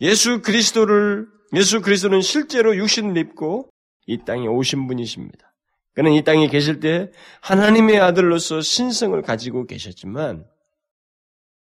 [0.00, 3.70] 예수 그리스도를 예수 그리스도는 실제로 육신을 입고
[4.06, 5.52] 이 땅에 오신 분이십니다.
[5.94, 10.46] 그는 이 땅에 계실 때 하나님의 아들로서 신성을 가지고 계셨지만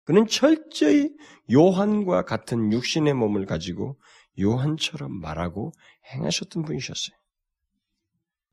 [0.04, 1.10] 그는 철저히
[1.52, 3.98] 요한과 같은 육신의 몸을 가지고
[4.40, 5.72] 요한처럼 말하고
[6.12, 7.16] 행하셨던 분이셨어요.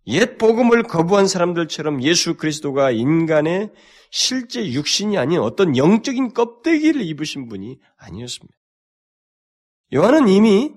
[0.07, 3.71] 옛 복음을 거부한 사람들처럼 예수 그리스도가 인간의
[4.11, 8.57] 실제 육신이 아닌 어떤 영적인 껍데기를 입으신 분이 아니었습니다.
[9.93, 10.73] 요한은 이미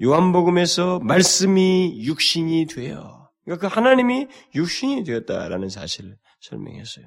[0.00, 7.06] 요한복음에서 말씀이 육신이 되어 그러니까 그 하나님이 육신이 되었다라는 사실을 설명했어요.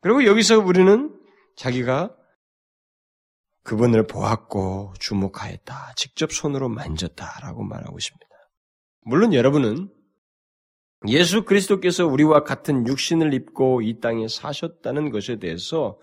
[0.00, 1.14] 그리고 여기서 우리는
[1.56, 2.16] 자기가
[3.62, 5.92] 그분을 보았고 주목하였다.
[5.96, 8.26] 직접 손으로 만졌다라고 말하고 있습니다.
[9.02, 9.90] 물론 여러분은
[11.08, 15.98] 예수 그리스도께서 우리와 같은 육신을 입고 이 땅에 사셨다는 것에 대해서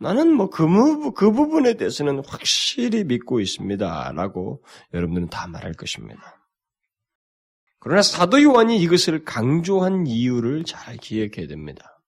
[0.00, 0.66] 나는 뭐 그
[1.12, 4.12] 그 부분에 대해서는 확실히 믿고 있습니다.
[4.14, 6.38] 라고 여러분들은 다 말할 것입니다.
[7.80, 12.00] 그러나 사도 요한이 이것을 강조한 이유를 잘 기억해야 됩니다.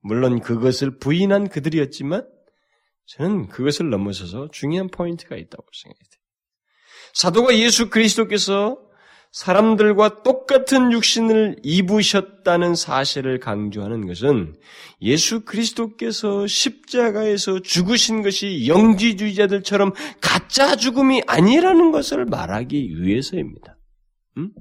[0.00, 2.26] 물론 그것을 부인한 그들이었지만
[3.06, 6.06] 저는 그것을 넘어서서 중요한 포인트가 있다고 생각해요.
[7.14, 8.85] 사도가 예수 그리스도께서
[9.36, 14.56] 사람들과 똑같은 육신을 입으셨다는 사실을 강조하는 것은
[15.02, 23.76] 예수 그리스도께서 십자가에서 죽으신 것이 영지주의자들처럼 가짜 죽음이 아니라는 것을 말하기 위해서입니다.
[24.38, 24.52] 음?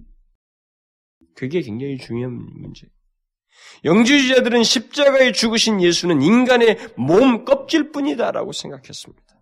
[1.35, 2.91] 그게 굉장히 중요한 문제예요.
[3.85, 9.34] 영지주의자들은 십자가에 죽으신 예수는 인간의 몸 껍질 뿐이다라고 생각했습니다.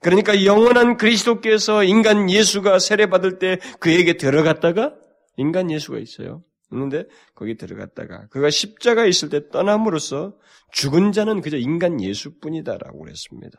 [0.00, 4.94] 그러니까 영원한 그리스도께서 인간 예수가 세례받을 때 그에게 들어갔다가
[5.36, 6.42] 인간 예수가 있어요.
[6.72, 10.36] 있는데 거기 들어갔다가 그가 십자가에 있을 때 떠남으로써
[10.72, 13.58] 죽은 자는 그저 인간 예수뿐이다라고 그랬습니다.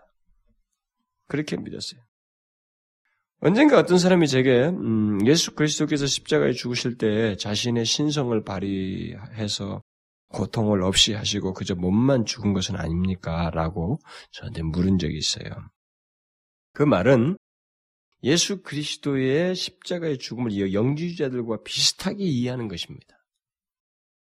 [1.27, 2.01] 그렇게 믿었어요.
[3.41, 9.81] 언젠가 어떤 사람이 제게 음, 예수 그리스도께서 십자가에 죽으실 때 자신의 신성을 발휘해서
[10.29, 13.49] 고통을 없이 하시고 그저 몸만 죽은 것은 아닙니까?
[13.49, 13.99] 라고
[14.31, 15.49] 저한테 물은 적이 있어요.
[16.73, 17.37] 그 말은
[18.23, 23.17] 예수 그리스도의 십자가의 죽음을 이어 영지주자들과 비슷하게 이해하는 것입니다.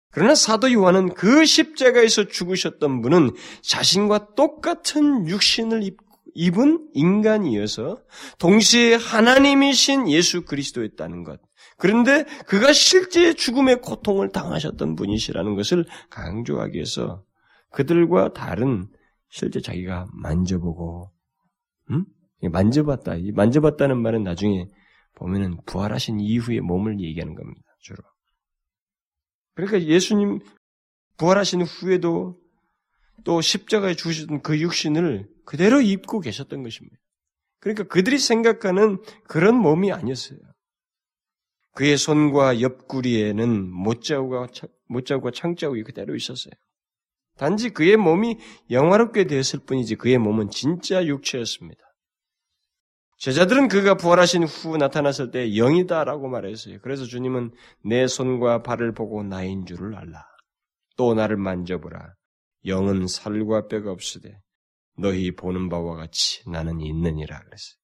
[0.09, 5.95] 그러나 사도 요한은 그 십자가에서 죽으셨던 분은 자신과 똑같은 육신을
[6.35, 8.01] 입은 인간이어서
[8.39, 11.41] 동시에 하나님이신 예수 그리스도였다는 것.
[11.77, 17.23] 그런데 그가 실제 죽음의 고통을 당하셨던 분이시라는 것을 강조하기 위해서
[17.71, 18.87] 그들과 다른
[19.29, 21.11] 실제 자기가 만져보고
[21.89, 22.05] 음?
[22.49, 23.15] 만져봤다.
[23.15, 24.67] 이 만져봤다는 말은 나중에
[25.15, 27.61] 보면은 부활하신 이후의 몸을 얘기하는 겁니다.
[27.79, 28.03] 주로.
[29.55, 30.39] 그러니까 예수님
[31.17, 32.39] 부활하신 후에도
[33.23, 36.97] 또 십자가에 주셨던 그 육신을 그대로 입고 계셨던 것입니다.
[37.59, 40.39] 그러니까 그들이 생각하는 그런 몸이 아니었어요.
[41.75, 44.47] 그의 손과 옆구리에는 못자국과,
[44.87, 46.53] 못자국과 창자국이 그대로 있었어요.
[47.37, 48.37] 단지 그의 몸이
[48.69, 51.81] 영화롭게 되었을 뿐이지 그의 몸은 진짜 육체였습니다.
[53.23, 56.79] 제자들은 그가 부활하신 후 나타났을 때 영이다라고 말했어요.
[56.81, 57.53] 그래서 주님은
[57.85, 60.25] 내 손과 발을 보고 나인 줄을 알라.
[60.97, 62.15] 또 나를 만져보라.
[62.65, 64.37] 영은 살과 뼈가 없으되
[64.97, 67.77] 너희 보는 바와 같이 나는 있느니라 그랬어요.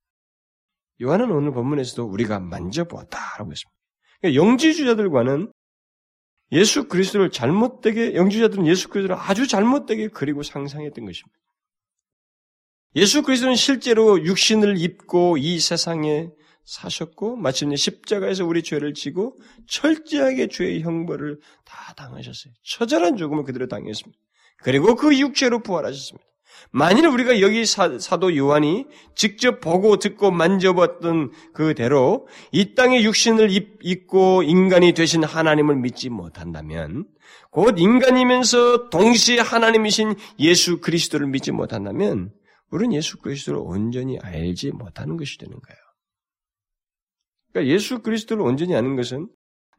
[1.04, 3.80] 요한은 오늘 본문에서도 우리가 만져보았다라고 했습니다.
[4.20, 5.54] 그러니까 영지주자들과는
[6.52, 11.40] 예수 그리스도를 잘못되게 영지주자들은 예수 그리스도를 아주 잘못되게 그리고 상상했던 것입니다.
[12.96, 16.30] 예수 그리스도는 실제로 육신을 입고 이 세상에
[16.66, 19.36] 사셨고 마침내 십자가에서 우리 죄를 지고
[19.68, 22.54] 철저하게 죄의 형벌을 다 당하셨어요.
[22.64, 24.20] 처절한 죽음을 그대로 당했습니다.
[24.58, 26.26] 그리고 그 육체로 부활하셨습니다.
[26.72, 27.88] 만일 우리가 여기 사,
[28.20, 33.50] 도 요한이 직접 보고 듣고 만져봤던 그대로 이 땅에 육신을
[33.82, 37.06] 입고 인간이 되신 하나님을 믿지 못한다면
[37.52, 42.32] 곧 인간이면서 동시에 하나님이신 예수 그리스도를 믿지 못한다면
[42.72, 45.80] 우리는 예수 그리스도를 온전히 알지 못하는 것이 되는 거예요.
[47.52, 49.28] 그러니까 예수 그리스도를 온전히 아는 것은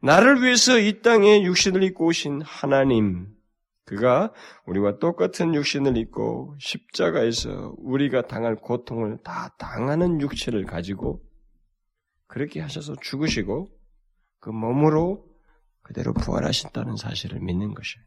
[0.01, 3.27] 나를 위해서 이 땅에 육신을 입고 오신 하나님,
[3.85, 4.33] 그가
[4.65, 11.21] 우리와 똑같은 육신을 입고 십자가에서 우리가 당할 고통을 다 당하는 육체를 가지고
[12.27, 13.69] 그렇게 하셔서 죽으시고
[14.39, 15.25] 그 몸으로
[15.81, 18.05] 그대로 부활하신다는 사실을 믿는 것이에요.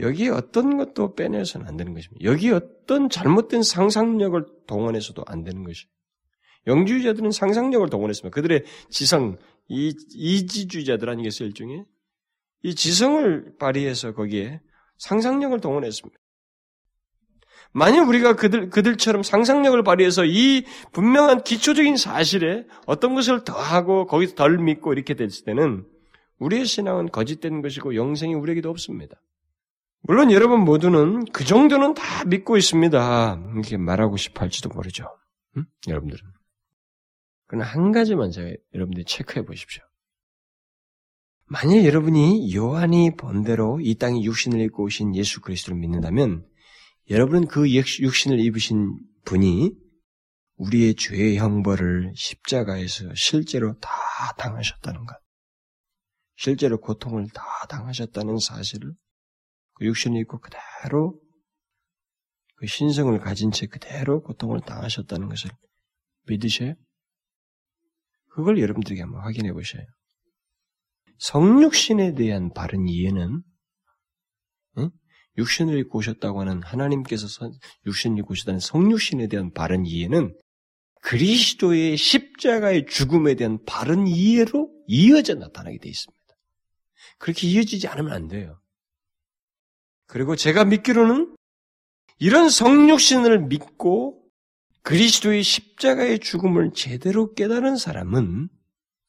[0.00, 2.24] 여기에 어떤 것도 빼내서는 안 되는 것입니다.
[2.24, 5.86] 여기에 어떤 잘못된 상상력을 동원해서도 안 되는 것이에요.
[6.66, 8.34] 영주의자들은 상상력을 동원했습니다.
[8.34, 9.36] 그들의 지성,
[9.68, 11.84] 이, 이지주의자들 아니겠어요, 일종의?
[12.62, 14.60] 이 지성을 발휘해서 거기에
[14.98, 16.18] 상상력을 동원했습니다.
[17.74, 24.58] 만약 우리가 그들, 그들처럼 상상력을 발휘해서 이 분명한 기초적인 사실에 어떤 것을 더하고 거기서 덜
[24.58, 25.86] 믿고 이렇게 됐을 때는
[26.38, 29.20] 우리의 신앙은 거짓된 것이고 영생이 우리에게도 없습니다.
[30.04, 33.40] 물론 여러분 모두는 그 정도는 다 믿고 있습니다.
[33.54, 35.06] 이렇게 말하고 싶어 할지도 모르죠.
[35.56, 35.64] 응?
[35.86, 36.24] 여러분들은.
[37.46, 39.82] 그러나 한 가지만 제가 여러분들이 체크해 보십시오.
[41.46, 46.46] 만약 여러분이 요한이 본대로 이 땅에 육신을 입고 오신 예수 그리스도를 믿는다면
[47.10, 49.70] 여러분은 그 육신을 입으신 분이
[50.56, 53.90] 우리의 죄의 형벌을 십자가에서 실제로 다
[54.38, 55.14] 당하셨다는 것.
[56.36, 58.94] 실제로 고통을 다 당하셨다는 사실을
[59.74, 61.20] 그 육신을 입고 그대로
[62.56, 65.50] 그 신성을 가진 채 그대로 고통을 당하셨다는 것을
[66.28, 66.74] 믿으셔요?
[68.30, 69.84] 그걸 여러분들에게 한번 확인해 보셔요.
[71.18, 73.42] 성육신에 대한 바른 이해는
[74.78, 74.90] 응?
[75.38, 77.26] 육신을 입고 오셨다고 하는 하나님께서
[77.86, 80.36] 육신을 입고 오셨다는 성육신에 대한 바른 이해는
[81.02, 86.22] 그리스도의 십자가의 죽음에 대한 바른 이해로 이어져 나타나게 되어 있습니다.
[87.18, 88.61] 그렇게 이어지지 않으면 안 돼요.
[90.12, 91.34] 그리고 제가 믿기로는
[92.18, 94.22] 이런 성육신을 믿고
[94.82, 98.50] 그리스도의 십자가의 죽음을 제대로 깨달은 사람은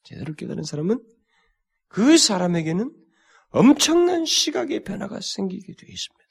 [0.04, 1.04] 제대로 깨달은 사람은
[1.90, 2.90] 그 사람에게는
[3.50, 6.24] 엄청난 시각의 변화가 생기게 되어 있습니다.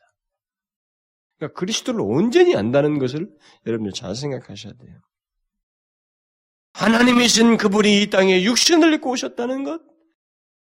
[1.36, 3.28] 그러니까 그리스도를 온전히 안다는 것을
[3.66, 5.00] 여러분들 잘 생각하셔야 돼요.
[6.72, 9.82] 하나님이신 그분이 이 땅에 육신을 입고 오셨다는 것,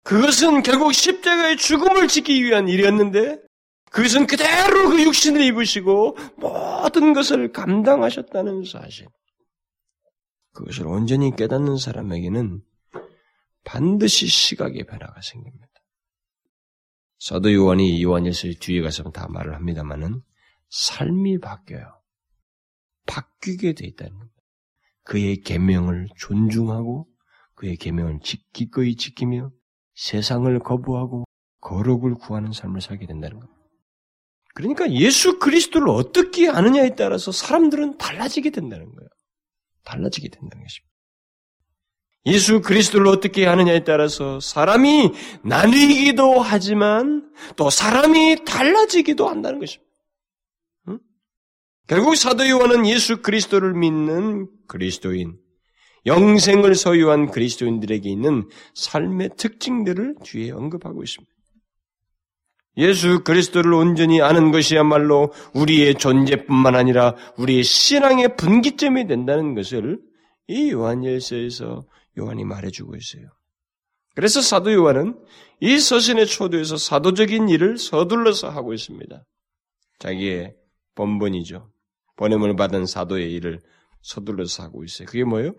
[0.03, 3.41] 그것은 결국 십자가의 죽음을 지키기 위한 일이었는데,
[3.93, 9.07] 그것은 그대로 그 육신을 입으시고 모든 것을 감당하셨다는 사실.
[10.53, 12.63] 그것을 온전히 깨닫는 사람에게는
[13.63, 15.67] 반드시 시각의 변화가 생깁니다.
[17.19, 20.21] 사도 요한이 요한일서 뒤에 가서 다 말을 합니다만은
[20.69, 22.01] 삶이 바뀌어요.
[23.05, 24.35] 바뀌게 돼 있다는 겁니다.
[25.03, 27.07] 그의 계명을 존중하고
[27.53, 28.21] 그의 계명을
[28.53, 29.51] 기꺼이 지키며
[29.93, 31.25] 세상을 거부하고
[31.61, 33.62] 거룩을 구하는 삶을 살게 된다는 겁니다.
[34.53, 39.09] 그러니까 예수 그리스도를 어떻게 아느냐에 따라서 사람들은 달라지게 된다는 거예요.
[39.83, 40.93] 달라지게 된다는 것입니다.
[42.25, 45.11] 예수 그리스도를 어떻게 하느냐에 따라서 사람이
[45.43, 49.91] 나뉘기도 하지만 또 사람이 달라지기도 한다는 것입니다.
[50.89, 50.99] 응?
[51.87, 55.37] 결국 사도 요한은 예수 그리스도를 믿는 그리스도인,
[56.05, 61.32] 영생을 소유한 그리스도인들에게 있는 삶의 특징들을 뒤에 언급하고 있습니다.
[62.77, 69.99] 예수 그리스도를 온전히 아는 것이야말로 우리의 존재뿐만 아니라 우리의 신앙의 분기점이 된다는 것을
[70.47, 71.85] 이 요한일서에서
[72.17, 73.29] 요한이 말해주고 있어요.
[74.15, 75.17] 그래서 사도 요한은
[75.59, 79.23] 이 서신의 초도에서 사도적인 일을 서둘러서 하고 있습니다.
[79.99, 80.55] 자기의
[80.95, 81.71] 본본이죠.
[82.17, 83.59] 보냄을 받은 사도의 일을
[84.01, 85.07] 서둘러서 하고 있어요.
[85.07, 85.53] 그게 뭐예요?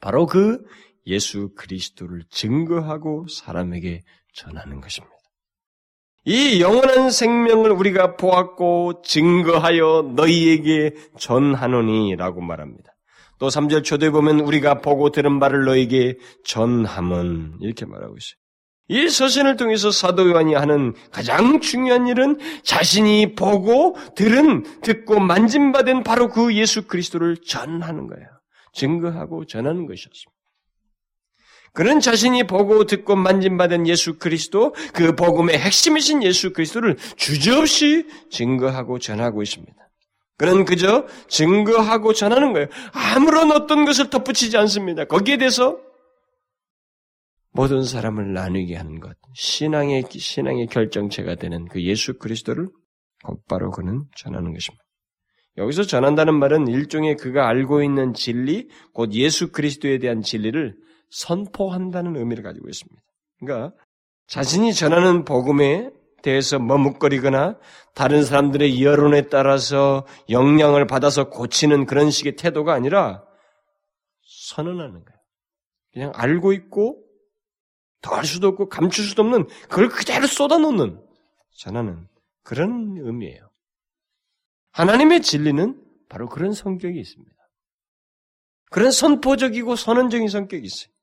[0.00, 0.62] 바로 그
[1.06, 4.02] 예수 그리스도를 증거하고 사람에게
[4.34, 5.13] 전하는 것입니다.
[6.24, 12.94] 이 영원한 생명을 우리가 보았고 증거하여 너희에게 전하노니라고 말합니다.
[13.38, 18.38] 또 3절 초대에 보면 우리가 보고 들은 바를 너에게 전함은 이렇게 말하고 있어요.
[18.88, 26.28] 이 서신을 통해서 사도 요한이 하는 가장 중요한 일은 자신이 보고 들은 듣고 만진받은 바로
[26.28, 28.26] 그 예수 그리스도를 전하는 거예요.
[28.74, 30.33] 증거하고 전하는 것이었습니다.
[31.74, 39.42] 그는 자신이 보고 듣고 만진받은 예수 그리스도, 그 복음의 핵심이신 예수 그리스도를 주저없이 증거하고 전하고
[39.42, 39.74] 있습니다.
[40.38, 42.68] 그는 그저 증거하고 전하는 거예요.
[42.92, 45.04] 아무런 어떤 것을 덧붙이지 않습니다.
[45.04, 45.78] 거기에 대해서
[47.50, 52.68] 모든 사람을 나누게 하는 것, 신앙의 신앙의 결정체가 되는 그 예수 그리스도를
[53.24, 54.84] 곧바로 그는 전하는 것입니다.
[55.56, 60.83] 여기서 전한다는 말은 일종의 그가 알고 있는 진리, 곧 예수 그리스도에 대한 진리를
[61.14, 63.00] 선포한다는 의미를 가지고 있습니다.
[63.38, 63.76] 그러니까
[64.26, 65.90] 자신이 전하는 복음에
[66.22, 67.58] 대해서 머뭇거리거나
[67.94, 73.22] 다른 사람들의 여론에 따라서 영향을 받아서 고치는 그런 식의 태도가 아니라
[74.22, 75.20] 선언하는 거예요.
[75.92, 77.04] 그냥 알고 있고
[78.00, 81.00] 더할 수도 없고 감출 수도 없는 그걸 그대로 쏟아놓는
[81.58, 82.08] 전하는
[82.42, 83.48] 그런 의미예요.
[84.72, 87.34] 하나님의 진리는 바로 그런 성격이 있습니다.
[88.70, 90.93] 그런 선포적이고 선언적인 성격이 있어요.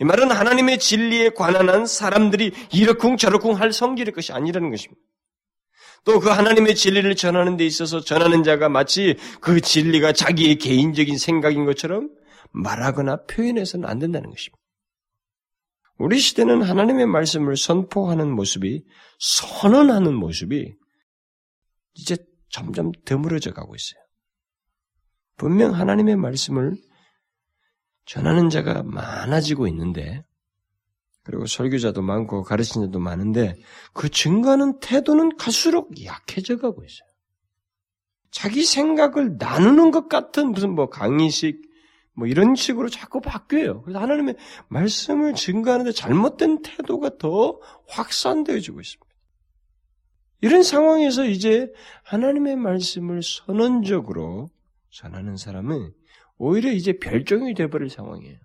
[0.00, 5.00] 이 말은 하나님의 진리에 관한 사람들이 이러쿵 저러쿵 할 성질의 것이 아니라는 것입니다.
[6.04, 11.66] 또 그 하나님의 진리를 전하는 데 있어서 전하는 자가 마치 그 진리가 자기의 개인적인 생각인
[11.66, 12.10] 것처럼
[12.52, 14.58] 말하거나 표현해서는 안 된다는 것입니다.
[15.98, 18.82] 우리 시대는 하나님의 말씀을 선포하는 모습이
[19.18, 20.74] 선언하는 모습이
[21.94, 22.16] 이제
[22.48, 24.00] 점점 드물어져 가고 있어요.
[25.36, 26.76] 분명 하나님의 말씀을
[28.10, 30.24] 전하는 자가 많아지고 있는데,
[31.22, 33.54] 그리고 설교자도 많고 가르치는 자도 많은데,
[33.92, 37.08] 그 증거하는 태도는 갈수록 약해져 가고 있어요.
[38.32, 41.62] 자기 생각을 나누는 것 같은 무슨 뭐 강의식,
[42.14, 43.82] 뭐 이런 식으로 자꾸 바뀌어요.
[43.82, 44.34] 그래서 하나님의
[44.66, 49.06] 말씀을 증거하는데 잘못된 태도가 더 확산되어지고 있습니다.
[50.40, 54.50] 이런 상황에서 이제 하나님의 말씀을 선언적으로
[54.90, 55.92] 전하는 사람은
[56.40, 58.38] 오히려 이제 별종이 되어버릴 상황이에요.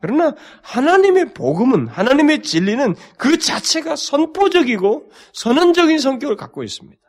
[0.00, 7.00] 그러나 하나님의 복음은 하나님의 진리는 그 자체가 선포적이고 선언적인 성격을 갖고 있습니다.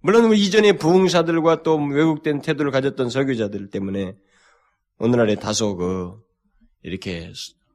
[0.00, 4.14] 물론 이전에 부흥사들과 또 왜곡된 태도를 가졌던 설교자들 때문에
[5.00, 6.14] 오늘날에 다소 그
[6.84, 7.32] 이렇게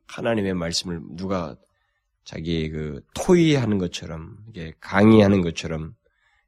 [0.07, 1.57] 하나님의 말씀을 누가
[2.23, 5.95] 자기 그 토의하는 것처럼 이게 강의하는 것처럼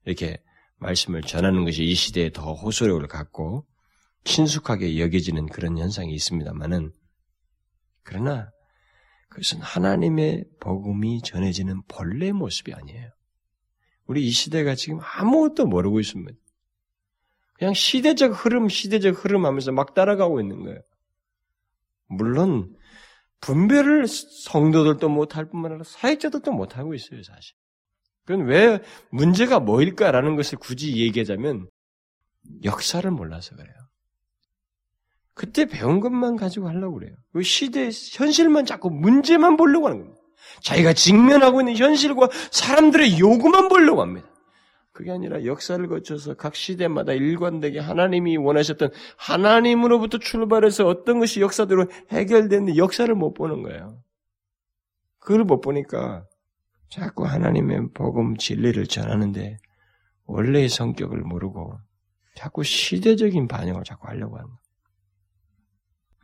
[0.06, 0.42] 이렇게
[0.78, 3.66] 말씀을 전하는 것이 이 시대에 더 호소력을 갖고
[4.26, 6.92] 친숙하게 여겨지는 그런 현상이 있습니다만은
[8.04, 8.50] 그러나
[9.30, 13.10] 그것은 하나님의 복음이 전해지는 본래 모습이 아니에요.
[14.06, 16.38] 우리 이 시대가 지금 아무것도 모르고 있습니다.
[17.54, 20.80] 그냥 시대적 흐름, 시대적 흐름 하면서 막 따라가고 있는 거예요.
[22.08, 22.76] 물론
[23.42, 27.56] 분별을 성도들도 못할 뿐만 아니라 사역자들도 못하고 있어요, 사실.
[28.26, 28.80] 그건 왜
[29.12, 31.70] 문제가 뭐일까라는 것을 굳이 얘기하자면
[32.64, 33.85] 역사를 몰라서 그래요.
[35.36, 37.14] 그때 배운 것만 가지고 하려고 그래요.
[37.34, 40.22] 그 시대 현실만 자꾸 문제만 보려고 하는 겁니다.
[40.62, 44.28] 자기가 직면하고 있는 현실과 사람들의 요구만 보려고 합니다.
[44.94, 52.78] 그게 아니라 역사를 거쳐서 각 시대마다 일관되게 하나님이 원하셨던 하나님으로부터 출발해서 어떤 것이 역사대로 해결되는
[52.78, 54.02] 역사를 못 보는 거예요.
[55.20, 56.26] 그걸 못 보니까
[56.90, 59.58] 자꾸 하나님의 복음 진리를 전하는데
[60.28, 61.78] 원래의 성격을 모르고
[62.36, 64.65] 자꾸 시대적인 반영을 자꾸 하려고 하는 거예요.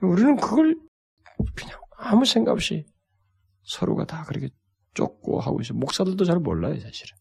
[0.01, 0.75] 우리는 그걸
[1.55, 2.85] 그냥 아무 생각 없이
[3.63, 4.49] 서로가 다 그렇게
[4.93, 5.77] 쫓고 하고 있어요.
[5.77, 7.15] 목사들도 잘 몰라요, 사실은.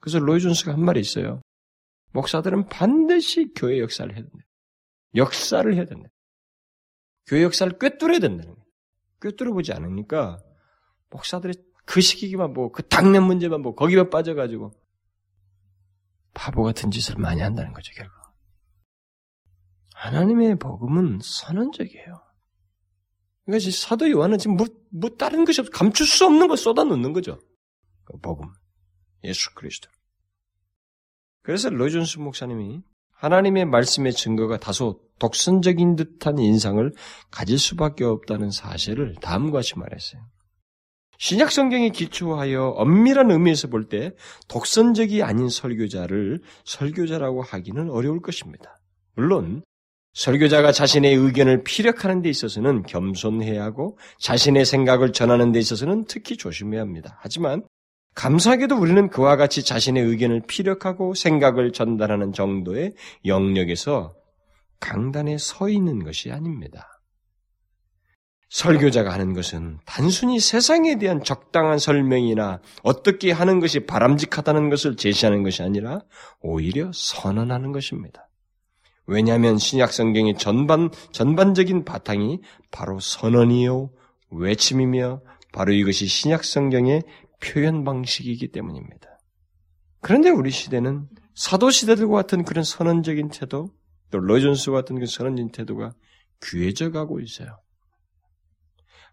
[0.00, 1.40] 그래서 로이 존스가 한 말이 있어요.
[2.12, 4.38] 목사들은 반드시 교회 역사를 해야 된다.
[5.14, 6.08] 역사를 해야 된다.
[7.26, 8.66] 교회 역사를 꿰뚫어야 된다는 거예요.
[9.20, 10.38] 꿰뚫어 보지 않으니까
[11.10, 11.54] 목사들이
[11.86, 14.72] 그 시기만 보고 그 당면 문제만 보고 거기만 빠져가지고
[16.34, 18.23] 바보 같은 짓을 많이 한다는 거죠, 결국.
[20.04, 22.20] 하나님의 복음은 선언적이에요.
[23.46, 27.38] 그러니까 사도 요한은 지금 뭐, 뭐 다른 것이 없, 감출 수 없는 걸 쏟아놓는 거죠.
[28.04, 28.50] 그 복음.
[29.24, 29.88] 예수 그리스도.
[31.42, 32.82] 그래서 로이존스 목사님이
[33.12, 36.92] 하나님의 말씀의 증거가 다소 독선적인 듯한 인상을
[37.30, 40.22] 가질 수밖에 없다는 사실을 다음과 같이 말했어요.
[41.16, 44.14] 신약 성경에 기초하여 엄밀한 의미에서 볼 때
[44.48, 48.78] 독선적이 아닌 설교자를 설교자라고 하기는 어려울 것입니다.
[49.14, 49.62] 물론
[50.14, 56.80] 설교자가 자신의 의견을 피력하는 데 있어서는 겸손해야 하고 자신의 생각을 전하는 데 있어서는 특히 조심해야
[56.80, 57.18] 합니다.
[57.20, 57.64] 하지만
[58.14, 62.92] 감사하게도 우리는 그와 같이 자신의 의견을 피력하고 생각을 전달하는 정도의
[63.26, 64.14] 영역에서
[64.78, 66.88] 강단에 서 있는 것이 아닙니다.
[68.50, 75.64] 설교자가 하는 것은 단순히 세상에 대한 적당한 설명이나 어떻게 하는 것이 바람직하다는 것을 제시하는 것이
[75.64, 76.02] 아니라
[76.40, 78.28] 오히려 선언하는 것입니다.
[79.06, 82.40] 왜냐하면 신약 성경의 전반 전반적인 바탕이
[82.70, 83.90] 바로 선언이요
[84.30, 85.20] 외침이며
[85.52, 87.02] 바로 이것이 신약 성경의
[87.42, 89.18] 표현 방식이기 때문입니다.
[90.00, 93.70] 그런데 우리 시대는 사도 시대들과 같은 그런 선언적인 태도,
[94.10, 95.92] 또 로이존스와 같은 그 선언적인 태도가
[96.42, 97.58] 귀해져 가고 있어요.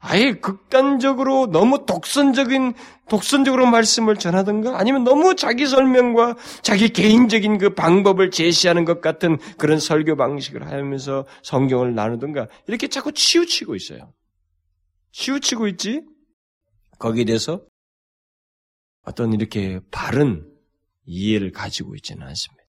[0.03, 2.73] 아예 극단적으로 너무 독선적인
[3.07, 9.79] 독선적으로 말씀을 전하든가 아니면 너무 자기 설명과 자기 개인적인 그 방법을 제시하는 것 같은 그런
[9.79, 14.11] 설교 방식을 하면서 성경을 나누든가 이렇게 자꾸 치우치고 있어요.
[15.11, 16.01] 치우치고 있지
[16.97, 17.61] 거기에 대해서
[19.03, 20.51] 어떤 이렇게 바른
[21.05, 22.63] 이해를 가지고 있지는 않습니다.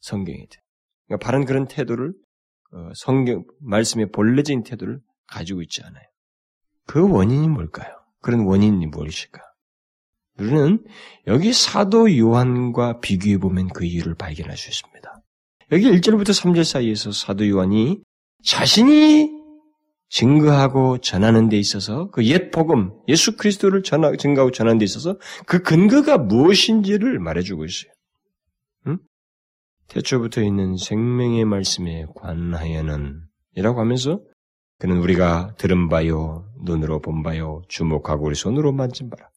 [0.00, 0.62] 성경에 대해.
[1.06, 2.14] 그러니까 바른 그런 태도를
[2.72, 6.04] 어, 성경 말씀의 본래적인 태도를 가지고 있지 않아요.
[6.86, 7.92] 그 원인이 뭘까요?
[8.20, 9.42] 그런 원인이 무엇일까?
[10.38, 10.84] 우리는
[11.26, 15.22] 여기 사도 요한과 비교해 보면 그 이유를 발견할 수 있습니다.
[15.72, 18.00] 여기 1절부터 3절 사이에서 사도 요한이
[18.44, 19.30] 자신이
[20.08, 25.62] 증거하고 전하는 데 있어서 그 옛 복음, 예수 그리스도를 전하, 증거하고 전하는 데 있어서 그
[25.62, 27.92] 근거가 무엇인지를 말해주고 있어요.
[28.86, 28.98] 응?
[29.88, 33.22] 태초부터 있는 생명의 말씀에 관하여는
[33.56, 34.20] 이라고 하면서
[34.78, 39.28] 그는 우리가 들은 바요, 눈으로 본 바요, 주목하고 우리 손으로 만진 바라.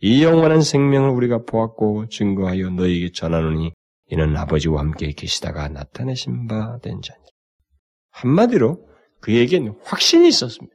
[0.00, 3.72] 이 영원한 생명을 우리가 보았고 증거하여 너에게 전하노니
[4.10, 7.26] 이는 아버지와 함께 계시다가 나타내신 바 된 자니라.
[8.10, 8.86] 한마디로
[9.20, 10.74] 그에겐 확신이 있었습니다.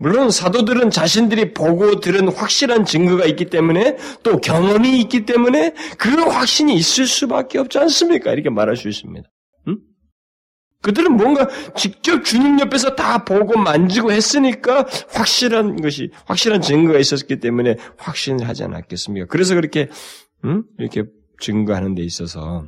[0.00, 6.74] 물론 사도들은 자신들이 보고 들은 확실한 증거가 있기 때문에 또 경험이 있기 때문에 그 확신이
[6.76, 8.32] 있을 수밖에 없지 않습니까?
[8.32, 9.28] 이렇게 말할 수 있습니다.
[10.78, 10.82] 응?
[10.82, 17.76] 그들은 뭔가 직접 주님 옆에서 다 보고 만지고 했으니까 확실한 것이 확실한 증거가 있었기 때문에
[17.98, 19.26] 확신을 하지 않았겠습니까?
[19.26, 19.88] 그래서 그렇게
[20.44, 20.64] 응?
[20.78, 21.04] 이렇게
[21.40, 22.66] 증거하는 데 있어서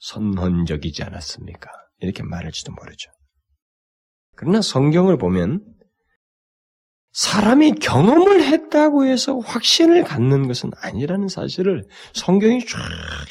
[0.00, 1.70] 선언적이지 않았습니까?
[2.00, 3.10] 이렇게 말할지도 모르죠.
[4.34, 5.64] 그러나 성경을 보면
[7.12, 12.78] 사람이 경험을 했다고 해서 확신을 갖는 것은 아니라는 사실을 성경이 쫙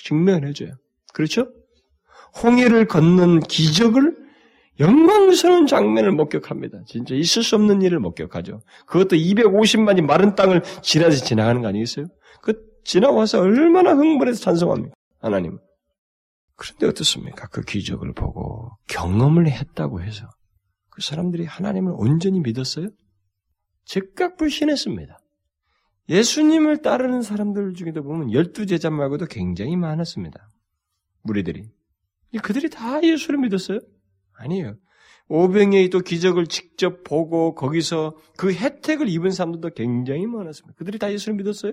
[0.03, 0.73] 증명해줘요.
[1.13, 1.51] 그렇죠?
[2.43, 4.15] 홍해를 걷는 기적을
[4.79, 6.79] 영광스러운 장면을 목격합니다.
[6.87, 8.61] 진짜 있을 수 없는 일을 목격하죠.
[8.87, 12.07] 그것도 250만이 마른 땅을 지나서 지나가는 거 아니겠어요?
[12.41, 12.53] 그
[12.83, 14.93] 지나와서 얼마나 흥분해서 찬송합니까?
[15.19, 15.59] 하나님.
[16.55, 17.47] 그런데 어떻습니까?
[17.47, 20.27] 그 기적을 보고 경험을 했다고 해서
[20.89, 22.89] 그 사람들이 하나님을 온전히 믿었어요?
[23.85, 25.17] 즉각 불신했습니다.
[26.09, 30.49] 예수님을 따르는 사람들 중에도 보면 열두 제자 말고도 굉장히 많았습니다.
[31.23, 31.63] 무리들이.
[32.39, 33.79] 그들이 다 예수를 믿었어요?
[34.37, 34.75] 아니에요.
[35.27, 40.75] 오병이의 또 기적을 직접 보고 거기서 그 혜택을 입은 사람들도 굉장히 많았습니다.
[40.77, 41.71] 그들이 다 예수를 믿었어요?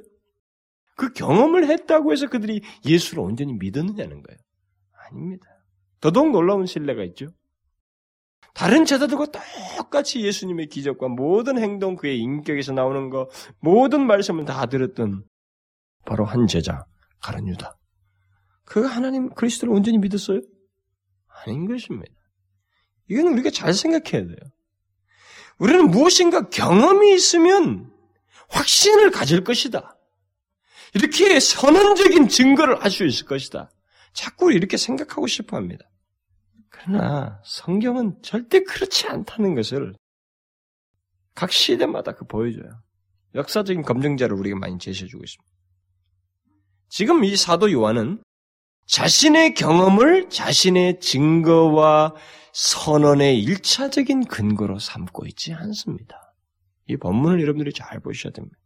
[0.97, 4.39] 그 경험을 했다고 해서 그들이 예수를 온전히 믿었느냐는 거예요.
[5.09, 5.47] 아닙니다.
[6.01, 7.29] 더더욱 놀라운 신뢰가 있죠.
[8.55, 9.27] 다른 제자들과
[9.77, 13.29] 똑같이 예수님의 기적과 모든 행동 그의 인격에서 나오는 거
[13.61, 15.25] 모든 말씀을 다 들었던
[16.05, 16.85] 바로 한 제자
[17.21, 17.78] 가른 유다.
[18.69, 20.41] 그가 하나님 그리스도를 온전히 믿었어요?
[21.47, 22.12] 아닌 것입니다.
[23.09, 24.37] 이건 우리가 잘 생각해야 돼요.
[25.59, 27.91] 우리는 무엇인가 경험이 있으면
[28.51, 29.97] 확신을 가질 것이다.
[30.95, 33.71] 이렇게 선언적인 증거를 할 수 있을 것이다.
[34.12, 35.91] 자꾸 이렇게 생각하고 싶어 합니다.
[36.69, 39.95] 그러나 성경은 절대 그렇지 않다는 것을
[41.35, 42.83] 각 시대마다 그 보여줘요.
[43.35, 45.53] 역사적인 검증자를 우리가 많이 제시해주고 있습니다.
[46.91, 48.23] 지금 이 사도 요한은
[48.89, 52.14] 자신의 경험을 자신의 증거와
[52.53, 56.34] 선언의 일차적인 근거로 삼고 있지 않습니다.
[56.89, 58.57] 이 본문을 여러분들이 잘 보셔야 됩니다.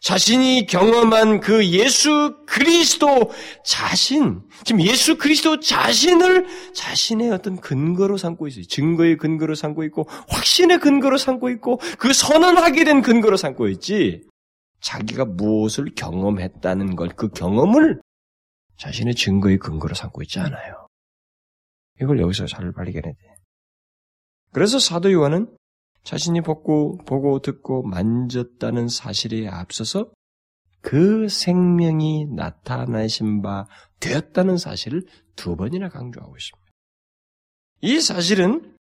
[0.00, 3.30] 자신이 경험한 그 예수 그리스도
[3.64, 8.64] 자신, 지금 예수 그리스도 자신을 자신의 어떤 근거로 삼고 있어요.
[8.64, 14.22] 증거의 근거로 삼고 있고, 확신의 근거로 삼고 있고, 그 선언하게 된 근거로 삼고 있지,
[14.80, 18.00] 자기가 무엇을 경험했다는 걸, 그 경험을
[18.82, 20.88] 자신의 증거의 근거로 삼고 있지 않아요.
[22.00, 23.34] 이걸 여기서 잘 발견해야 돼.
[24.52, 25.56] 그래서 사도 요한은
[26.02, 30.10] 자신이 보고, 보고 듣고 만졌다는 사실에 앞서서
[30.80, 33.66] 그 생명이 나타나신 바
[34.00, 35.04] 되었다는 사실을
[35.36, 36.72] 두 번이나 강조하고 있습니다.
[37.82, 38.74] 이 사실은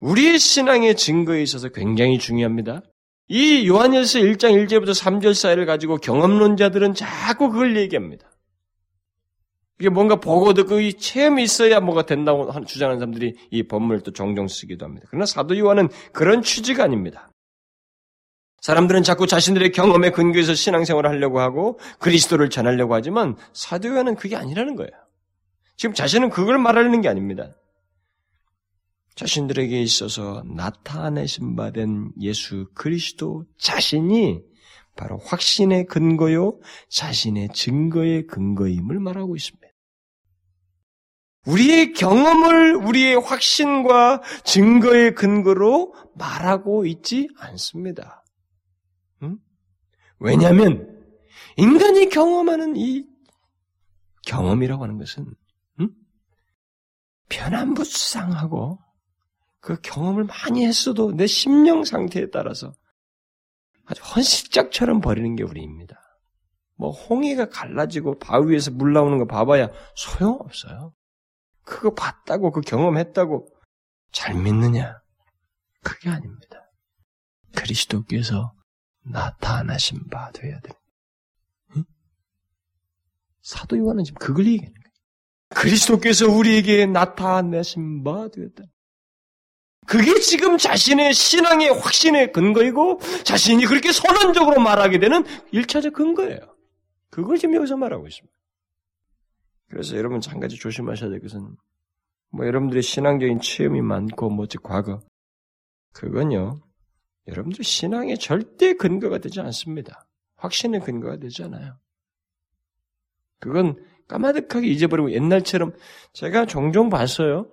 [0.00, 2.82] 우리의 신앙의 증거에 있어서 굉장히 중요합니다.
[3.28, 8.33] 이 요한일서 1장 1절부터 3절 사이를 가지고 경험론자들은 자꾸 그걸 얘기합니다.
[9.84, 14.48] 이게 뭔가 보고 듣고 이 체험이 있어야 뭐가 된다고 주장하는 사람들이 이 본문을 또 종종
[14.48, 15.06] 쓰기도 합니다.
[15.10, 17.30] 그러나 사도 요한은 그런 취지가 아닙니다.
[18.62, 24.74] 사람들은 자꾸 자신들의 경험에 근거해서 신앙생활을 하려고 하고 그리스도를 전하려고 하지만 사도 요한은 그게 아니라는
[24.76, 24.90] 거예요.
[25.76, 27.50] 지금 자신은 그걸 말하는 게 아닙니다.
[29.16, 34.40] 자신들에게 있어서 나타내신 바 된 예수 그리스도 자신이
[34.96, 36.58] 바로 확신의 근거요,
[36.88, 39.73] 자신의 증거의 근거임을 말하고 있습니다.
[41.46, 48.24] 우리의 경험을 우리의 확신과 증거의 근거로 말하고 있지 않습니다.
[49.22, 49.38] 응?
[50.18, 50.90] 왜냐하면
[51.56, 53.06] 인간이 경험하는 이
[54.26, 55.26] 경험이라고 하는 것은
[55.80, 55.90] 응?
[57.28, 58.78] 변함무쌍하고
[59.60, 62.72] 그 경험을 많이 했어도 내 심령 상태에 따라서
[63.86, 66.00] 아주 헌식짝처럼 버리는 게 우리입니다.
[66.76, 70.94] 뭐 홍해가 갈라지고 바위에서 물 나오는 거 봐봐야 소용없어요.
[71.64, 73.46] 그거 봤다고 그 경험했다고
[74.12, 74.98] 잘 믿느냐?
[75.82, 76.70] 그게 아닙니다.
[77.54, 78.52] 그리스도께서
[79.02, 80.80] 나타나신 바 되어야 됩니다.
[81.76, 81.84] 응?
[83.42, 84.84] 사도 요한은 지금 그걸 얘기하는 거예요.
[85.50, 88.64] 그리스도께서 우리에게 나타내신 바 되었다.
[89.86, 96.38] 그게 지금 자신의 신앙의 확신의 근거이고 자신이 그렇게 선언적으로 말하게 되는 1차적 근거예요.
[97.10, 98.34] 그걸 지금 여기서 말하고 있습니다.
[99.68, 101.56] 그래서 여러분 한 가지 조심하셔야 될 것은
[102.30, 105.00] 뭐 여러분들의 신앙적인 체험이 많고 뭐지 과거
[105.92, 106.60] 그건요
[107.26, 110.06] 여러분들 신앙의 절대 근거가 되지 않습니다.
[110.36, 111.78] 확신의 근거가 되지 않아요.
[113.40, 115.72] 그건 까마득하게 잊어버리고 옛날처럼
[116.12, 117.50] 제가 종종 봤어요.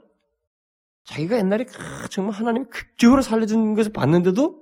[1.05, 1.65] 자기가 옛날에
[2.09, 4.61] 정말 하나님 극적으로 살려준 것을 봤는데도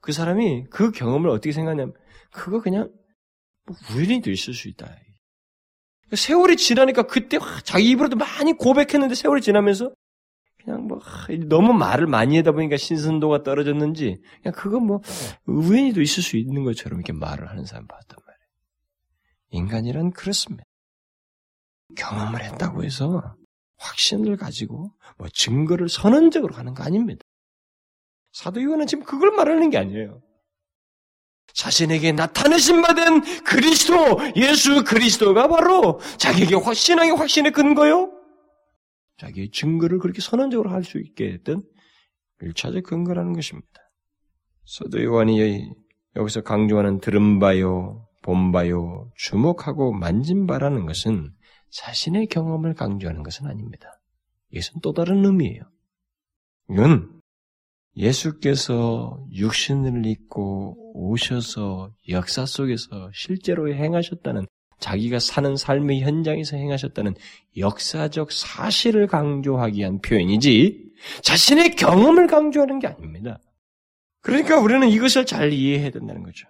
[0.00, 1.94] 그 사람이 그 경험을 어떻게 생각하냐면
[2.32, 2.92] 그거 그냥
[3.66, 4.94] 뭐 우연히도 있을 수 있다.
[6.12, 9.92] 세월이 지나니까 그때 자기 입으로도 많이 고백했는데 세월이 지나면서
[10.62, 11.00] 그냥 뭐
[11.48, 15.00] 너무 말을 많이 하다 보니까 신선도가 떨어졌는지 그냥 그거 뭐
[15.46, 18.40] 우연히도 있을 수 있는 것처럼 이렇게 말을 하는 사람 봤단 말이에요.
[19.50, 20.64] 인간이란 그렇습니다.
[21.96, 23.34] 경험을 했다고 해서
[23.78, 27.22] 확신을 가지고 뭐 증거를 선언적으로 하는 거 아닙니다.
[28.32, 30.20] 사도 요한은 지금 그걸 말하는 게 아니에요.
[31.54, 38.12] 자신에게 나타내신 바 된 그리스도, 예수 그리스도가 바로 자기에게 신앙의 확신의 근거요.
[39.18, 41.62] 자기의 증거를 그렇게 선언적으로 할 수 있게 했던
[42.42, 43.68] 1차적 근거라는 것입니다.
[44.66, 45.70] 사도 요한이
[46.16, 51.32] 여기서 강조하는 들은 바요, 본 바요, 주목하고 만진 바라는 것은
[51.70, 54.00] 자신의 경험을 강조하는 것은 아닙니다.
[54.50, 55.62] 이것은 또 다른 의미예요.
[56.70, 57.19] 이건
[57.96, 64.46] 예수께서 육신을 입고 오셔서 역사 속에서 실제로 행하셨다는
[64.78, 67.14] 자기가 사는 삶의 현장에서 행하셨다는
[67.56, 70.90] 역사적 사실을 강조하기 위한 표현이지
[71.22, 73.38] 자신의 경험을 강조하는 게 아닙니다.
[74.22, 76.46] 그러니까 우리는 이것을 잘 이해해야 된다는 거죠.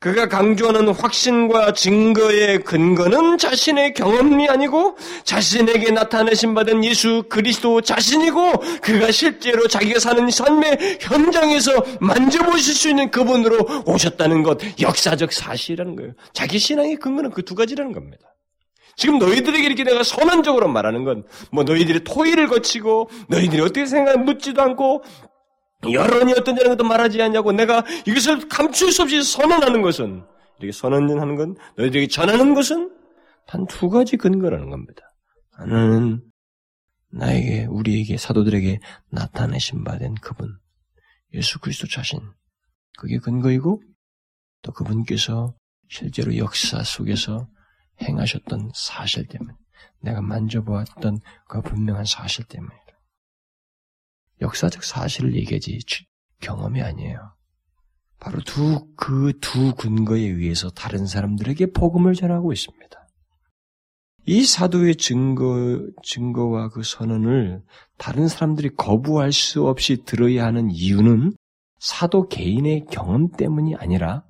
[0.00, 9.10] 그가 강조하는 확신과 증거의 근거는 자신의 경험이 아니고 자신에게 나타내신 받은 예수 그리스도 자신이고 그가
[9.10, 16.12] 실제로 자기가 사는 삶의 현장에서 만져보실 수 있는 그분으로 오셨다는 것 역사적 사실이라는 거예요.
[16.32, 18.24] 자기 신앙의 근거는 그 두 가지라는 겁니다.
[18.96, 24.62] 지금 너희들에게 이렇게 내가 선언적으로 말하는 건 뭐 너희들이 토의를 거치고 너희들이 어떻게 생각 묻지도
[24.62, 25.02] 않고
[25.82, 30.24] 여론이 어떤지는 것도 말하지 않냐고 내가 이것을 감출 수 없이 선언하는 것은
[30.58, 32.96] 이렇게 선언하는 건 너희들에게 전하는 것은
[33.46, 35.02] 단 두 가지 근거라는 겁니다.
[35.52, 36.22] 하나는
[37.12, 38.78] 나에게 우리에게 사도들에게
[39.10, 40.56] 나타내신 바 된 그분
[41.34, 42.20] 예수 그리스도 자신
[42.98, 43.82] 그게 근거이고
[44.62, 45.54] 또 그분께서
[45.88, 47.48] 실제로 역사 속에서
[48.02, 49.52] 행하셨던 사실 때문에
[50.02, 51.18] 내가 만져보았던
[51.48, 52.72] 그 분명한 사실 때문에
[54.40, 55.80] 역사적 사실을 얘기하지
[56.40, 57.34] 경험이 아니에요.
[58.18, 62.98] 바로 두, 그 두 근거에 의해서 다른 사람들에게 복음을 전하고 있습니다.
[64.26, 67.62] 이 사도의 증거, 증거와 그 선언을
[67.96, 71.32] 다른 사람들이 거부할 수 없이 들어야 하는 이유는
[71.78, 74.24] 사도 개인의 경험 때문이 아니라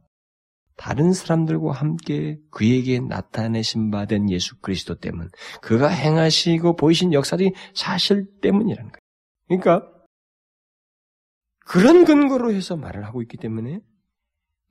[0.76, 5.28] 다른 사람들과 함께 그에게 나타내신 바 된 예수 그리스도 때문,
[5.61, 9.00] 그가 행하시고 보이신 역사들이 사실 때문이라는 거예요.
[9.48, 9.88] 그러니까
[11.70, 13.80] 그런 근거로 해서 말을 하고 있기 때문에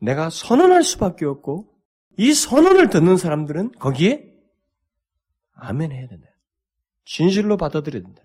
[0.02, 1.74] 내가 선언할 수밖에 없고
[2.18, 4.26] 이 선언을 듣는 사람들은 거기에
[5.54, 6.28] 아멘 해야 된다.
[7.06, 8.22] 진실로 받아들여야 된다.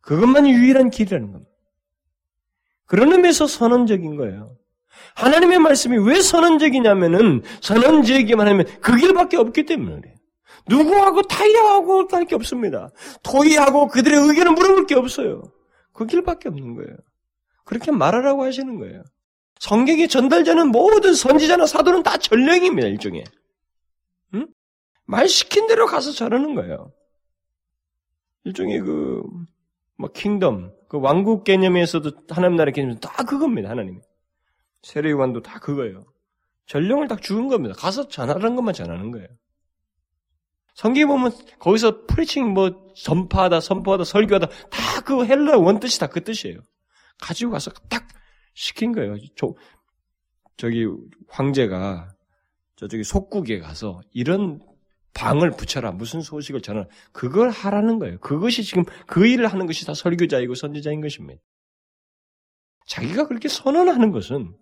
[0.00, 1.50] 그것만이 유일한 길이라는 겁니다.
[2.86, 4.56] 그런 의미에서 선언적인 거예요.
[5.16, 10.14] 하나님의 말씀이 왜 선언적이냐면은 선언적이기만 하면 그 길밖에 없기 때문에 그래요.
[10.68, 12.90] 누구하고 타이하고 할 게 없습니다.
[13.24, 15.42] 토의하고 그들의 의견을 물어볼 게 없어요.
[15.92, 16.96] 그 길밖에 없는 거예요.
[17.70, 19.04] 그렇게 말하라고 하시는 거예요.
[19.60, 23.22] 성경이 전달되는 모든 선지자나 사도는 다 전령입니다, 일종의.
[24.34, 24.48] 응?
[25.04, 26.92] 말 시킨 대로 가서 전하는 거예요.
[28.42, 29.22] 일종의 그,
[29.96, 34.00] 뭐, kingdom, 그 왕국 개념에서도 하나님 나라 개념도 다 그겁니다, 하나님.
[34.82, 36.02] 세례요한도 다 그거예요.
[36.66, 37.76] 전령을 딱 주는 겁니다.
[37.78, 39.28] 가서 전하라는 것만 전하는 거예요.
[40.74, 46.58] 성경에 보면 거기서 preaching 뭐 전파하다, 선포하다, 설교하다 다 그 헬라 원뜻이 다 그 뜻이에요.
[47.20, 48.08] 가지고 가서 딱
[48.54, 49.16] 시킨 거예요.
[49.36, 49.54] 저,
[50.56, 50.86] 저기
[51.28, 52.14] 황제가
[52.76, 54.60] 저쪽에 속국에 가서 이런
[55.14, 55.92] 방을 붙여라.
[55.92, 58.18] 무슨 소식을 전하 그걸 하라는 거예요.
[58.20, 61.42] 그것이 지금 그 일을 하는 것이 다 설교자이고 선지자인 것입니다.
[62.86, 64.56] 자기가 그렇게 선언하는 것은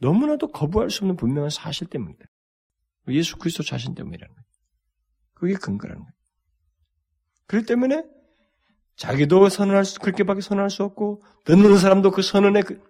[0.00, 2.24] 너무나도 거부할 수 없는 분명한 사실 때문입니다.
[3.08, 4.44] 예수 그리스도 자신 때문이라는 거예요.
[5.34, 6.14] 그게 근거라는 거예요.
[7.46, 8.04] 그렇기 때문에
[9.02, 12.80] 자기도 선언할 수, 그렇게밖에 선언할 수 없고, 듣는 사람도 그 선언에 그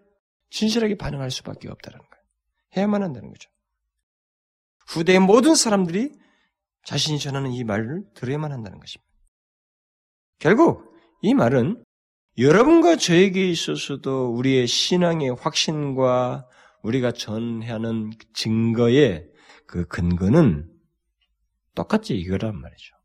[0.51, 2.25] 진실하게 반응할 수밖에 없다는 거예요.
[2.77, 3.49] 해야만 한다는 거죠.
[4.89, 6.13] 후대의 모든 사람들이
[6.85, 9.11] 자신이 전하는 이 말을 들어야만 한다는 것입니다.
[10.39, 11.83] 결국 이 말은
[12.37, 16.47] 여러분과 저에게 있어서도 우리의 신앙의 확신과
[16.83, 19.31] 우리가 전하는 증거의
[19.67, 20.71] 그 근거는
[21.75, 22.97] 똑같이 이거란 말이죠.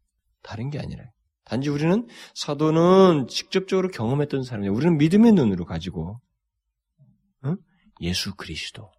[0.43, 1.05] 다른 게 아니라
[1.48, 4.74] 단지 우리는 사도는 직접적으로 경험했던 사람이에요.
[4.74, 6.20] 우리는 믿음의 눈으로 가지고
[7.43, 7.56] 어?
[8.02, 8.91] 예수 그리스도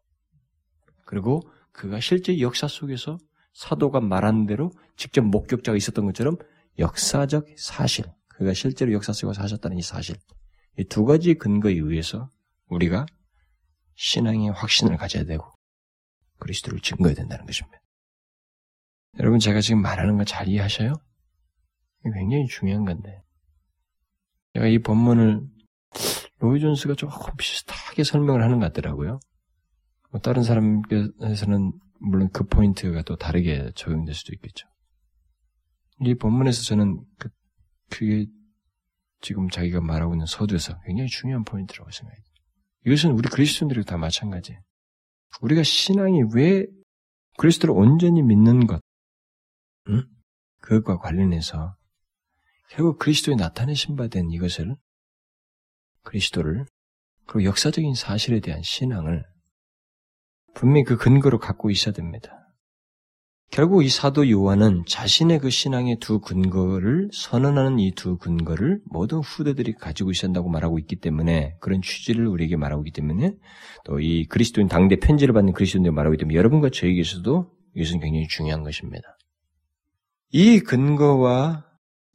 [1.05, 1.42] 그리고
[1.72, 3.18] 그가 실제 역사 속에서
[3.55, 6.36] 사도가 말한 대로 직접 목격자가 있었던 것처럼
[6.78, 10.16] 역사적 사실, 그가 실제로 역사 속에서 사셨다는 이 사실,
[10.78, 12.30] 이 두 가지 근거에 의해서
[12.68, 13.05] 우리가
[13.96, 15.44] 신앙의 확신을 가져야 되고
[16.38, 17.78] 그리스도를 증거해야 된다는 것입니다.
[19.18, 20.94] 여러분 제가 지금 말하는 거 잘 이해하셔요?
[22.03, 23.22] 굉장히 중요한 건데
[24.55, 25.42] 제가 이 본문을
[26.38, 29.18] 로이 존스가 조금 비슷하게 설명을 하는 것 같더라고요.
[30.11, 34.68] 뭐 다른 사람께서는 물론 그 포인트가 또 다르게 적용될 수도 있겠죠.
[36.01, 37.28] 이 본문에서 저는 그,
[37.90, 38.26] 그게
[39.20, 42.22] 지금 자기가 말하고 있는 서두에서 굉장히 중요한 포인트라고 생각해요.
[42.86, 44.57] 이것은 우리 그리스도인들이 다 마찬가지.
[45.40, 46.66] 우리가 신앙이 왜
[47.36, 48.80] 그리스도를 온전히 믿는 것,
[49.88, 50.05] 응?
[50.61, 51.76] 그것과 관련해서
[52.70, 54.76] 결국 그리스도에 나타내신 바 된 이것을
[56.02, 56.64] 그리스도를
[57.26, 59.24] 그리고 역사적인 사실에 대한 신앙을
[60.54, 62.34] 분명히 그 근거로 갖고 있어야 됩니다.
[63.50, 69.72] 결국 이 사도 요한은 자신의 그 신앙의 두 근거를 선언하는 이 두 근거를 모든 후대들이
[69.74, 73.32] 가지고 있었다고 말하고 있기 때문에 그런 취지를 우리에게 말하고 있기 때문에
[73.84, 78.62] 또 이 그리스도인 당대 편지를 받는 그리스도인들 말하고 있기 때문에 여러분과 저에게서도 이것은 굉장히 중요한
[78.62, 79.16] 것입니다.
[80.30, 81.64] 이 근거와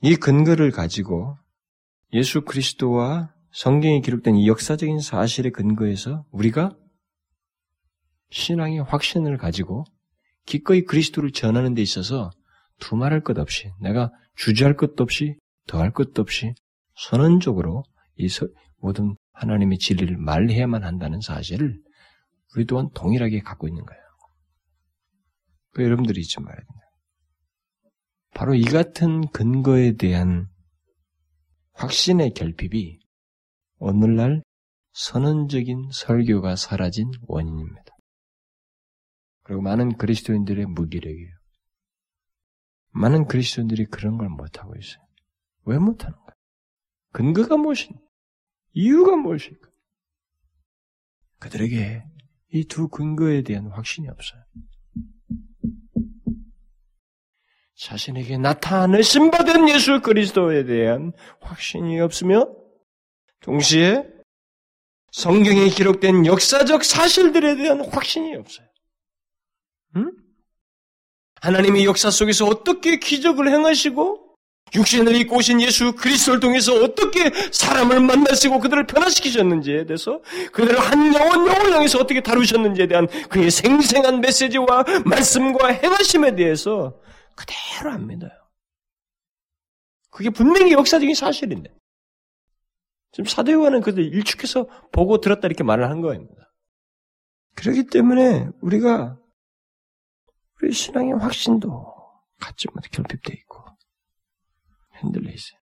[0.05, 1.37] 이 근거를 가지고
[2.11, 6.75] 예수 그리스도와 성경에 기록된 이 역사적인 사실의 근거에서 우리가
[8.29, 9.85] 신앙의 확신을 가지고
[10.45, 12.31] 기꺼이 그리스도를 전하는 데 있어서
[12.79, 15.37] 두말할 것 없이 내가 주저할 것도 없이
[15.67, 16.53] 더할 것도 없이
[16.95, 17.83] 선언적으로
[18.17, 18.27] 이
[18.79, 21.79] 모든 하나님의 진리를 말해야만 한다는 사실을
[22.57, 24.03] 우리 또한 동일하게 갖고 있는 거예요.
[25.71, 26.82] 그 여러분들이 잊지 말아야 됩니다.
[28.35, 30.47] 바로 이 같은 근거에 대한
[31.73, 32.99] 확신의 결핍이
[33.77, 34.43] 오늘날
[34.93, 37.83] 선언적인 설교가 사라진 원인입니다.
[39.43, 41.33] 그리고 많은 그리스도인들의 무기력이에요.
[42.91, 45.03] 많은 그리스도인들이 그런 걸 못하고 있어요.
[45.65, 46.33] 왜 못하는가?
[47.11, 47.97] 근거가 무엇인?
[48.73, 49.69] 이유가 무엇일까?
[51.39, 52.03] 그들에게
[52.53, 54.43] 이 두 근거에 대한 확신이 없어요.
[57.83, 61.11] 자신에게 나타내신 바된 예수 그리스도에 대한
[61.41, 62.47] 확신이 없으며
[63.41, 64.05] 동시에
[65.11, 68.65] 성경에 기록된 역사적 사실들에 대한 확신이 없어요.
[69.97, 70.11] 응?
[71.41, 74.33] 하나님의 역사 속에서 어떻게 기적을 행하시고
[74.75, 80.21] 육신을 입고 오신 예수 그리스도를 통해서 어떻게 사람을 만나시고 그들을 변화시키셨는지에 대해서
[80.53, 86.97] 그들을 한 영혼 영혼 향해서 어떻게 다루셨는지에 대한 그의 생생한 메시지와 말씀과 행하심에 대해서
[87.35, 88.31] 그대로 안 믿어요.
[90.09, 91.73] 그게 분명히 역사적인 사실인데.
[93.11, 96.51] 지금 사도요한은 그들 일축해서 보고 들었다 이렇게 말을 한 거입니다.
[97.55, 99.19] 그렇기 때문에 우리가
[100.61, 101.93] 우리 신앙의 확신도
[102.39, 103.63] 갖지 못해 결핍되어 있고
[104.99, 105.59] 흔들려 있어요.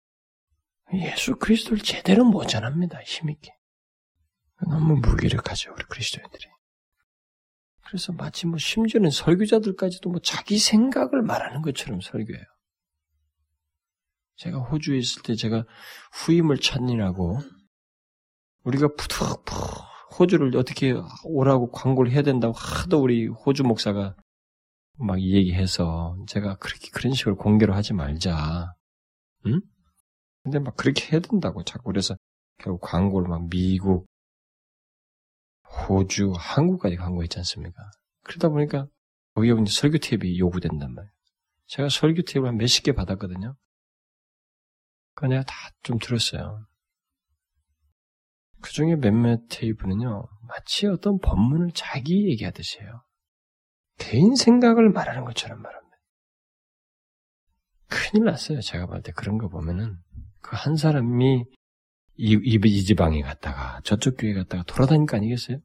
[0.93, 2.99] 예수 그리스도를 제대로 못 전합니다.
[3.01, 3.55] 힘있게.
[4.69, 5.73] 너무 무기력하죠.
[5.73, 6.47] 우리 그리스도인들이.
[7.85, 12.43] 그래서 마치 뭐 심지어는 설교자들까지도 뭐 자기 생각을 말하는 것처럼 설교해요.
[14.37, 15.65] 제가 호주에 있을 때 제가
[16.11, 17.39] 후임을 찾느라고
[18.63, 19.55] 우리가 푸득푸
[20.19, 24.15] 호주를 어떻게 오라고 광고를 해야 된다고 하도 우리 호주 목사가
[24.97, 28.73] 막 얘기해서 제가 그렇게 그런 식으로 공개로 하지 말자.
[29.45, 29.61] 응?
[30.43, 32.15] 근데 막 그렇게 해야 된다고 자꾸 그래서
[32.57, 34.05] 결국 광고를 막 미국,
[35.77, 37.81] 호주, 한국까지 광고했지 않습니까?
[38.23, 38.87] 그러다 보니까
[39.35, 41.11] 거기에 보니 설교 탭이 요구된단 말이에요.
[41.67, 43.55] 제가 설교 탭을 한 몇십 개 받았거든요.
[45.13, 45.53] 그거 내가 다
[45.83, 46.65] 좀 들었어요.
[48.61, 53.03] 그 중에 몇몇 테이프는요, 마치 어떤 법문을 자기 얘기하듯이 해요.
[53.99, 55.95] 개인 생각을 말하는 것처럼 말합니다.
[57.87, 58.61] 큰일 났어요.
[58.61, 59.97] 제가 볼 때 그런 거 보면은
[60.41, 61.45] 그 한 사람이
[62.17, 65.59] 이, 이, 이 지방에 갔다가 저쪽 교회 갔다가 돌아다니는 거 아니겠어요?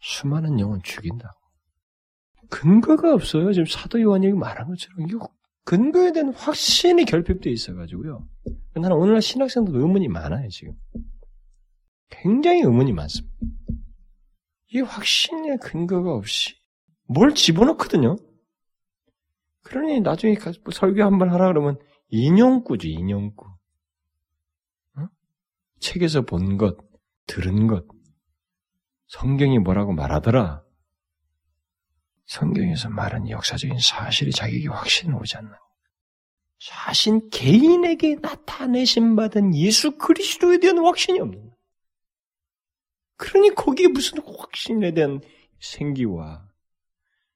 [0.00, 1.34] 수많은 영혼 죽인다고.
[2.50, 3.52] 근거가 없어요.
[3.52, 5.28] 지금 사도 요한이 말한 것처럼 이거
[5.64, 8.26] 근거에 대한 확신이 결핍되어 있어가지고요.
[8.74, 10.74] 나는 오늘날 신학생들도 의문이 많아요, 지금.
[12.08, 13.34] 굉장히 의문이 많습니다.
[14.72, 16.54] 이 확신의 근거가 없이
[17.06, 18.16] 뭘 집어넣거든요.
[19.62, 21.78] 그러니 나중에 뭐 설교 한 번 하라 그러면
[22.08, 23.44] 인용구죠, 인용구.
[25.78, 25.80] 어?
[25.80, 26.76] 책에서 본 것,
[27.26, 27.86] 들은 것,
[29.08, 30.62] 성경이 뭐라고 말하더라.
[32.26, 35.50] 성경에서 말한 역사적인 사실이 자기에게 확신을 오지 않는
[36.58, 41.50] 자신 개인에게 나타내신 받은 예수 그리스도에 대한 확신이 없는
[43.16, 45.20] 그러니 거기에 무슨 확신에 대한
[45.60, 46.46] 생기와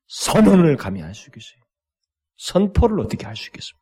[0.08, 1.62] 선언을 감히 할 수 있겠어요?
[2.36, 3.81] 선포를 어떻게 할 수 있겠습니까?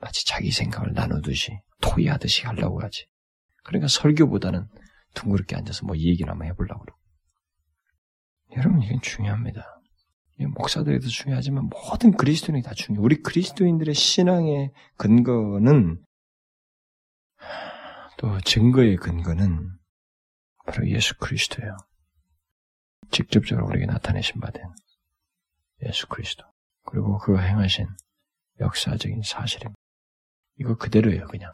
[0.00, 3.06] 마치 자기 생각을 나누듯이 토의하듯이 하려고 하지.
[3.64, 4.68] 그러니까 설교보다는
[5.14, 7.00] 둥그렇게 앉아서 뭐 얘기나 한번 해보려고 그러고.
[8.56, 9.78] 여러분 이건 중요합니다.
[10.54, 13.04] 목사들에도 중요하지만 모든 그리스도인이 다 중요해요.
[13.04, 16.04] 우리 그리스도인들의 신앙의 근거는
[18.18, 19.70] 또 증거의 근거는
[20.64, 21.76] 바로 예수 그리스도예요.
[23.10, 24.62] 직접적으로 우리에게 나타내신 바된
[25.86, 26.44] 예수 그리스도.
[26.84, 27.86] 그리고 그가 행하신
[28.60, 29.78] 역사적인 사실입니다.
[30.58, 31.52] 이거 그대로예요, 그냥.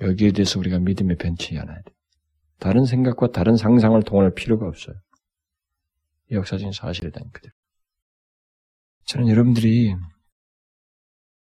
[0.00, 1.92] 여기에 대해서 우리가 믿음에 변치 않아야 돼.
[2.58, 4.96] 다른 생각과 다른 상상을 동원할 필요가 없어요.
[6.30, 7.52] 역사적인 사실에 대한 그대로.
[9.06, 9.94] 저는 여러분들이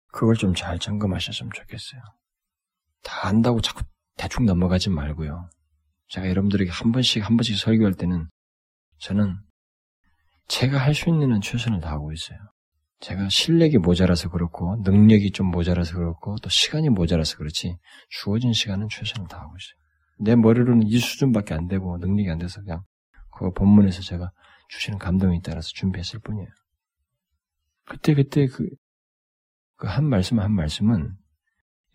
[0.08, 2.00] 그걸 좀 잘 점검하셨으면 좋겠어요.
[3.02, 3.82] 다 안다고 자꾸
[4.16, 5.50] 대충 넘어가지 말고요.
[6.08, 8.28] 제가 여러분들에게 한 번씩 한 번씩 설교할 때는
[8.98, 9.36] 저는
[10.48, 12.38] 제가 할 수 있는 한 최선을 다하고 있어요.
[13.02, 17.76] 제가 실력이 모자라서 그렇고 능력이 좀 모자라서 그렇고 또 시간이 모자라서 그렇지
[18.08, 19.82] 주어진 시간은 최선을 다하고 있어요.
[20.20, 22.84] 내 머리로는 이 수준밖에 안 되고 능력이 안 돼서 그냥
[23.36, 24.30] 그 본문에서 제가
[24.68, 26.46] 주시는 감동에 따라서 준비했을 뿐이에요.
[27.86, 31.16] 그때 그때 그그한 말씀 한 말씀은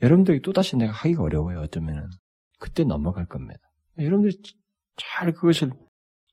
[0.02, 1.62] 여러분들이 또 다시 내가 하기가 어려워요.
[1.62, 2.10] 어쩌면은
[2.60, 3.62] 그때 넘어갈 겁니다.
[3.98, 4.38] 여러분들이
[4.98, 5.72] 잘 그것을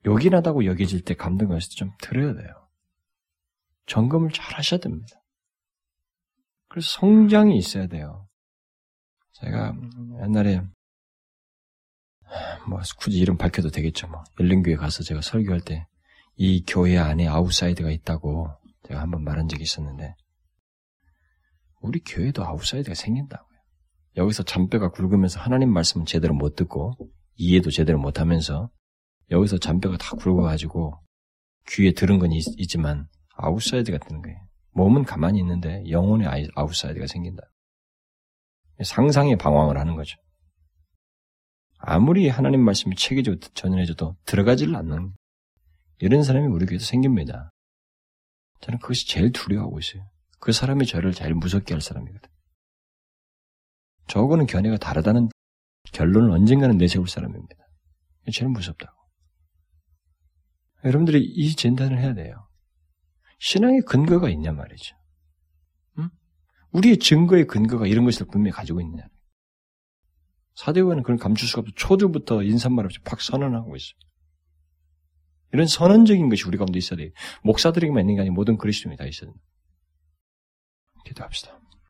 [0.05, 2.64] 요긴하다고 여겨질 때 감동했을 때 좀 들어야 돼요.
[3.87, 5.21] 점검을 잘 하셔야 됩니다.
[6.69, 8.27] 그래서 성장이 있어야 돼요.
[9.33, 9.75] 제가
[10.23, 10.63] 옛날에
[12.69, 14.09] 뭐 굳이 이름 밝혀도 되겠죠.
[14.09, 15.87] 뭐 열린교회 가서 제가 설교할 때
[16.37, 18.49] 이 교회 안에 아웃사이드가 있다고
[18.89, 20.15] 제가 한번 말한 적이 있었는데
[21.81, 23.59] 우리 교회도 아웃사이드가 생긴다고요.
[24.17, 26.95] 여기서 잔뼈가 굵으면서 하나님 말씀은 제대로 못 듣고
[27.37, 28.71] 이해도 제대로 못 하면서
[29.31, 31.01] 여기서 잔뼈가 다 굵어가지고
[31.69, 33.07] 귀에 들은 건 있지만
[33.37, 34.39] 아웃사이드가 되는 거예요.
[34.71, 37.43] 몸은 가만히 있는데 영혼의 아웃사이드가 생긴다.
[38.83, 40.19] 상상의 방황을 하는 거죠.
[41.79, 45.15] 아무리 하나님 말씀이 체계적으로 전해져도 들어가지를 않는
[46.01, 47.51] 이런 사람이 우리 교회도 생깁니다.
[48.61, 50.09] 저는 그것이 제일 두려워하고 있어요.
[50.41, 52.29] 그 사람이 저를 제일 무섭게 할 사람이거든.
[54.09, 55.29] 저거는 견해가 다르다는
[55.93, 57.55] 결론을 언젠가는 내세울 사람입니다.
[58.33, 58.93] 제일 무섭다고.
[60.85, 62.44] 여러분들이 이 진단을 해야 돼요.
[63.39, 64.97] 신앙의 근거가 있냐 말이죠.
[65.99, 66.11] 응?
[66.73, 69.05] 우리의 증거의 근거가 이런 것을 분명히 가지고 있느냐.
[70.55, 71.73] 사대교회는 그런 감출 수가 없어.
[71.77, 73.99] 초두부터 인사말 없이 팍 선언하고 있어요.
[75.53, 77.11] 이런 선언적인 것이 우리 가운데 있어야 돼요.
[77.43, 79.45] 목사들에게만 있는 게 아니라 모든 그리스도인이 다 있어야 됩니다.
[81.05, 81.61] 기도합시다.